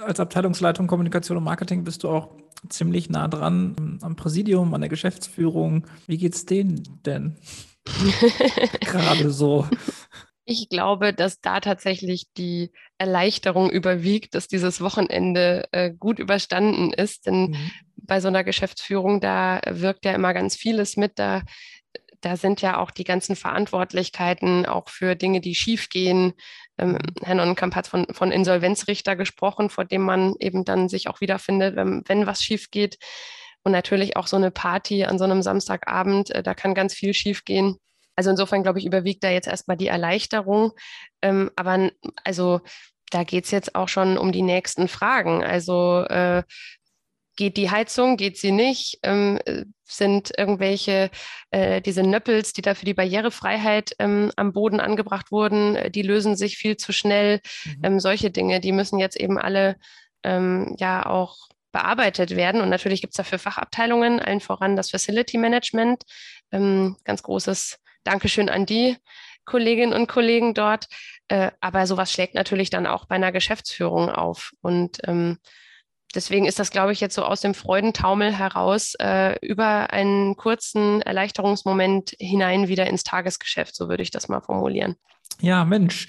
als 0.01 0.21
Abteilungsleitung 0.21 0.87
Kommunikation 0.87 1.37
und 1.37 1.43
Marketing 1.43 1.83
bist 1.83 2.05
du 2.05 2.11
auch 2.11 2.46
ziemlich 2.69 3.11
nah 3.11 3.29
dran 3.29 3.99
am 4.03 4.17
Präsidium, 4.17 4.75
an 4.75 4.81
der 4.81 4.91
Geschäftsführung. 4.91 5.87
Wie 6.07 6.19
geht's 6.19 6.47
denen 6.47 7.01
denn? 7.05 7.37
Gerade 8.81 9.31
so. 9.31 9.69
Ich 10.45 10.69
glaube, 10.69 11.13
dass 11.13 11.41
da 11.41 11.61
tatsächlich 11.61 12.27
die 12.37 12.71
Erleichterung 12.99 13.71
überwiegt, 13.71 14.35
dass 14.35 14.49
dieses 14.49 14.81
Wochenende 14.81 15.65
äh, 15.73 15.93
gut 15.93 16.19
überstanden 16.19 16.93
ist. 16.93 17.27
Denn 17.27 17.51
mhm. 17.51 17.71
bei 17.97 18.21
so 18.21 18.29
einer 18.29 18.45
Geschäftsführung, 18.45 19.21
da 19.21 19.61
wirkt 19.69 20.05
ja 20.05 20.13
immer 20.13 20.35
ganz 20.35 20.57
vieles 20.57 20.97
mit. 20.97 21.19
Da 21.19 21.43
da 22.21 22.37
sind 22.37 22.63
ja 22.63 22.79
auch 22.79 22.91
die 22.91 23.05
ganzen 23.05 23.37
Verantwortlichkeiten 23.37 24.67
auch 24.67 24.89
für 24.89 25.15
Dinge, 25.15 25.41
die 25.41 25.55
schiefgehen. 25.55 26.33
Ähm. 26.79 26.99
Herr 27.23 27.35
Nonnenkamp 27.35 27.75
hat 27.75 27.87
von, 27.87 28.07
von 28.13 28.33
Insolvenzrichter 28.33 29.17
gesprochen, 29.17 29.71
vor 29.71 29.85
dem 29.85 30.03
man 30.03 30.35
eben 30.39 30.65
dann 30.65 30.89
sich 30.89 31.09
auch 31.09 31.21
wiederfindet, 31.21 31.77
wenn, 31.77 32.03
wenn 32.07 32.27
was 32.27 32.43
schief 32.43 32.71
geht. 32.71 32.99
Und 33.63 33.73
natürlich 33.73 34.17
auch 34.17 34.29
so 34.29 34.37
eine 34.37 34.51
Party 34.51 35.05
an 35.05 35.19
so 35.19 35.25
einem 35.25 35.43
Samstagabend, 35.43 36.31
äh, 36.31 36.43
da 36.43 36.55
kann 36.55 36.75
ganz 36.75 36.95
viel 36.95 37.15
schiefgehen. 37.15 37.77
Also 38.15 38.31
insofern, 38.31 38.63
glaube 38.63 38.79
ich, 38.79 38.87
überwiegt 38.87 39.25
da 39.25 39.31
jetzt 39.31 39.49
erstmal 39.49 39.77
die 39.77 39.89
Erleichterung. 39.89 40.73
Ähm, 41.21 41.51
aber 41.57 41.91
also 42.25 42.61
da 43.11 43.25
geht 43.25 43.45
es 43.45 43.51
jetzt 43.51 43.75
auch 43.75 43.89
schon 43.89 44.19
um 44.19 44.33
die 44.33 44.43
nächsten 44.43 44.89
Fragen. 44.89 45.45
Also 45.45 46.05
äh, 46.09 46.43
geht 47.37 47.57
die 47.57 47.71
Heizung, 47.71 48.17
geht 48.17 48.39
sie 48.39 48.53
nicht, 48.53 48.99
ähm, 49.03 49.39
sind 49.85 50.33
irgendwelche, 50.37 51.11
äh, 51.51 51.81
diese 51.81 52.03
Nöppels, 52.03 52.53
die 52.53 52.63
da 52.63 52.75
für 52.75 52.87
die 52.87 52.95
Barrierefreiheit 52.95 53.95
ähm, 53.99 54.33
am 54.37 54.53
Boden 54.53 54.81
angebracht 54.81 55.31
wurden, 55.31 55.77
äh, 55.77 55.91
die 55.91 56.03
lösen 56.03 56.37
sich 56.37 56.57
viel 56.57 56.77
zu 56.77 56.93
schnell. 56.93 57.41
Mhm. 57.65 57.85
Ähm, 57.85 58.01
solche 58.01 58.31
Dinge, 58.31 58.61
die 58.61 58.73
müssen 58.73 58.99
jetzt 58.99 59.17
eben 59.17 59.39
alle 59.39 59.77
ähm, 60.25 60.75
ja 60.79 61.07
auch 61.07 61.37
bearbeitet 61.73 62.37
werden. 62.37 62.63
Und 62.63 62.71
natürlich 62.71 63.01
gibt 63.01 63.13
es 63.13 63.19
dafür 63.19 63.39
Fachabteilungen, 63.39 64.19
allen 64.19 64.41
voran 64.41 64.77
das 64.77 64.91
Facility 64.91 65.39
Management. 65.39 66.05
Ähm, 66.51 66.97
ganz 67.05 67.23
großes 67.23 67.79
Dankeschön 68.03 68.49
an 68.49 68.67
die 68.67 68.97
Kolleginnen 69.45 69.93
und 69.93 70.09
Kollegen 70.09 70.55
dort. 70.55 70.87
Äh, 71.29 71.51
aber 71.61 71.87
sowas 71.87 72.11
schlägt 72.11 72.35
natürlich 72.35 72.71
dann 72.71 72.87
auch 72.87 73.05
bei 73.05 73.17
einer 73.17 73.31
Geschäftsführung 73.31 74.09
auf. 74.09 74.53
Und 74.63 74.99
ähm, 75.05 75.39
deswegen 76.17 76.47
ist 76.47 76.59
das, 76.59 76.71
glaube 76.71 76.93
ich, 76.93 77.01
jetzt 77.01 77.15
so 77.15 77.23
aus 77.23 77.43
dem 77.43 77.55
Freudentaumel 77.55 78.33
heraus 78.33 78.95
äh, 78.99 79.37
über 79.47 79.93
einen 79.93 80.37
kurzen 80.37 81.03
Erleichterungsmoment 81.03 82.17
hinein 82.19 82.69
wieder 82.69 82.87
ins 82.87 83.05
Tagesgeschäft, 83.05 83.77
so 83.77 83.89
würde 83.89 84.03
ich 84.03 84.11
das 84.11 84.29
mal 84.29 84.41
formulieren. 84.41 84.97
Ja, 85.41 85.65
Mensch, 85.65 86.09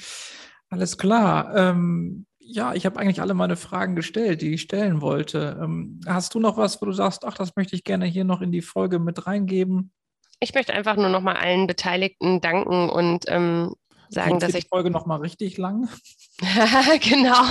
alles 0.70 0.98
klar. 0.98 1.56
Ähm, 1.56 2.26
ja, 2.40 2.74
ich 2.74 2.86
habe 2.86 2.98
eigentlich 3.00 3.22
alle 3.22 3.34
meine 3.34 3.58
Fragen 3.58 3.96
gestellt, 3.96 4.42
die 4.42 4.54
ich 4.54 4.62
stellen 4.62 5.02
wollte. 5.02 5.60
Ähm, 5.62 6.00
hast 6.08 6.34
du 6.34 6.40
noch 6.40 6.58
was, 6.58 6.82
wo 6.82 6.86
du 6.86 6.94
sagst, 6.94 7.26
ach, 7.26 7.36
das 7.36 7.56
möchte 7.58 7.76
ich 7.76 7.84
gerne 7.84 8.06
hier 8.06 8.24
noch 8.24 8.42
in 8.42 8.54
die 8.54 8.62
Folge 8.62 9.00
mit 9.00 9.28
reingeben? 9.28 9.92
Ich 10.40 10.54
möchte 10.54 10.74
einfach 10.74 10.96
nur 10.96 11.10
noch 11.10 11.22
mal 11.22 11.36
allen 11.36 11.68
Beteiligten 11.68 12.40
danken 12.40 12.90
und 12.90 13.26
ähm, 13.28 13.76
sagen, 14.10 14.40
dass 14.40 14.54
ich 14.54 14.64
die 14.64 14.70
Folge 14.70 14.92
noch 14.92 15.06
mal 15.06 15.20
richtig 15.20 15.58
lang. 15.58 15.90
genau 17.02 17.44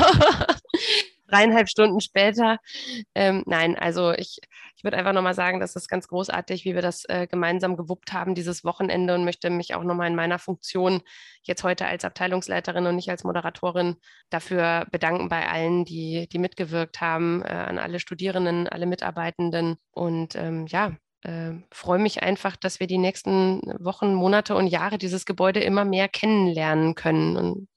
dreieinhalb 1.28 1.68
Stunden 1.68 2.00
später. 2.00 2.58
Ähm, 3.14 3.42
nein, 3.46 3.76
also 3.76 4.12
ich, 4.12 4.38
ich 4.76 4.84
würde 4.84 4.96
einfach 4.96 5.12
nochmal 5.12 5.34
sagen, 5.34 5.60
das 5.60 5.76
ganz 5.88 6.08
großartig, 6.08 6.64
wie 6.64 6.74
wir 6.74 6.82
das 6.82 7.04
äh, 7.08 7.26
gemeinsam 7.26 7.76
gewuppt 7.76 8.12
haben, 8.12 8.34
dieses 8.34 8.64
Wochenende 8.64 9.14
und 9.14 9.24
möchte 9.24 9.50
mich 9.50 9.74
auch 9.74 9.84
nochmal 9.84 10.08
in 10.08 10.16
meiner 10.16 10.38
Funktion 10.38 11.02
jetzt 11.42 11.64
heute 11.64 11.86
als 11.86 12.04
Abteilungsleiterin 12.04 12.86
und 12.86 12.96
nicht 12.96 13.10
als 13.10 13.24
Moderatorin 13.24 13.96
dafür 14.30 14.86
bedanken 14.90 15.28
bei 15.28 15.48
allen, 15.48 15.84
die, 15.84 16.28
die 16.28 16.38
mitgewirkt 16.38 17.00
haben, 17.00 17.42
äh, 17.42 17.48
an 17.48 17.78
alle 17.78 18.00
Studierenden, 18.00 18.68
alle 18.68 18.86
Mitarbeitenden 18.86 19.76
und 19.92 20.36
ähm, 20.36 20.66
ja, 20.66 20.96
äh, 21.22 21.52
freue 21.72 21.98
mich 21.98 22.22
einfach, 22.22 22.56
dass 22.56 22.80
wir 22.80 22.86
die 22.86 22.98
nächsten 22.98 23.60
Wochen, 23.80 24.14
Monate 24.14 24.54
und 24.54 24.66
Jahre 24.68 24.98
dieses 24.98 25.26
Gebäude 25.26 25.60
immer 25.60 25.84
mehr 25.84 26.08
kennenlernen 26.08 26.94
können 26.94 27.36
und 27.36 27.68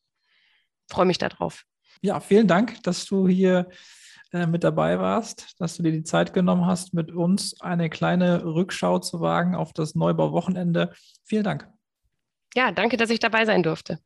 freue 0.88 1.06
mich 1.06 1.18
darauf. 1.18 1.66
Ja, 2.02 2.20
vielen 2.20 2.48
Dank, 2.48 2.82
dass 2.84 3.06
du 3.06 3.28
hier 3.28 3.70
äh, 4.32 4.46
mit 4.46 4.64
dabei 4.64 5.00
warst, 5.00 5.60
dass 5.60 5.76
du 5.76 5.84
dir 5.84 5.92
die 5.92 6.04
Zeit 6.04 6.34
genommen 6.34 6.66
hast, 6.66 6.94
mit 6.94 7.12
uns 7.12 7.60
eine 7.62 7.90
kleine 7.90 8.46
Rückschau 8.46 9.00
zu 9.00 9.22
wagen 9.22 9.56
auf 9.56 9.74
das 9.74 9.96
Neubauwochenende. 9.96 10.94
Vielen 11.26 11.44
Dank. 11.44 11.68
Ja, 12.56 12.72
danke, 12.72 12.98
dass 12.98 13.10
ich 13.10 13.20
dabei 13.20 13.46
sein 13.46 13.64
durfte. 13.64 14.00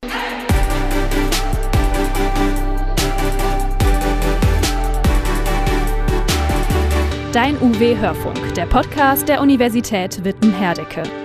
Dein 7.34 7.60
UW 7.62 7.98
Hörfunk, 7.98 8.54
der 8.54 8.68
Podcast 8.68 9.28
der 9.28 9.42
Universität 9.42 10.24
Witten-Herdecke. 10.24 11.23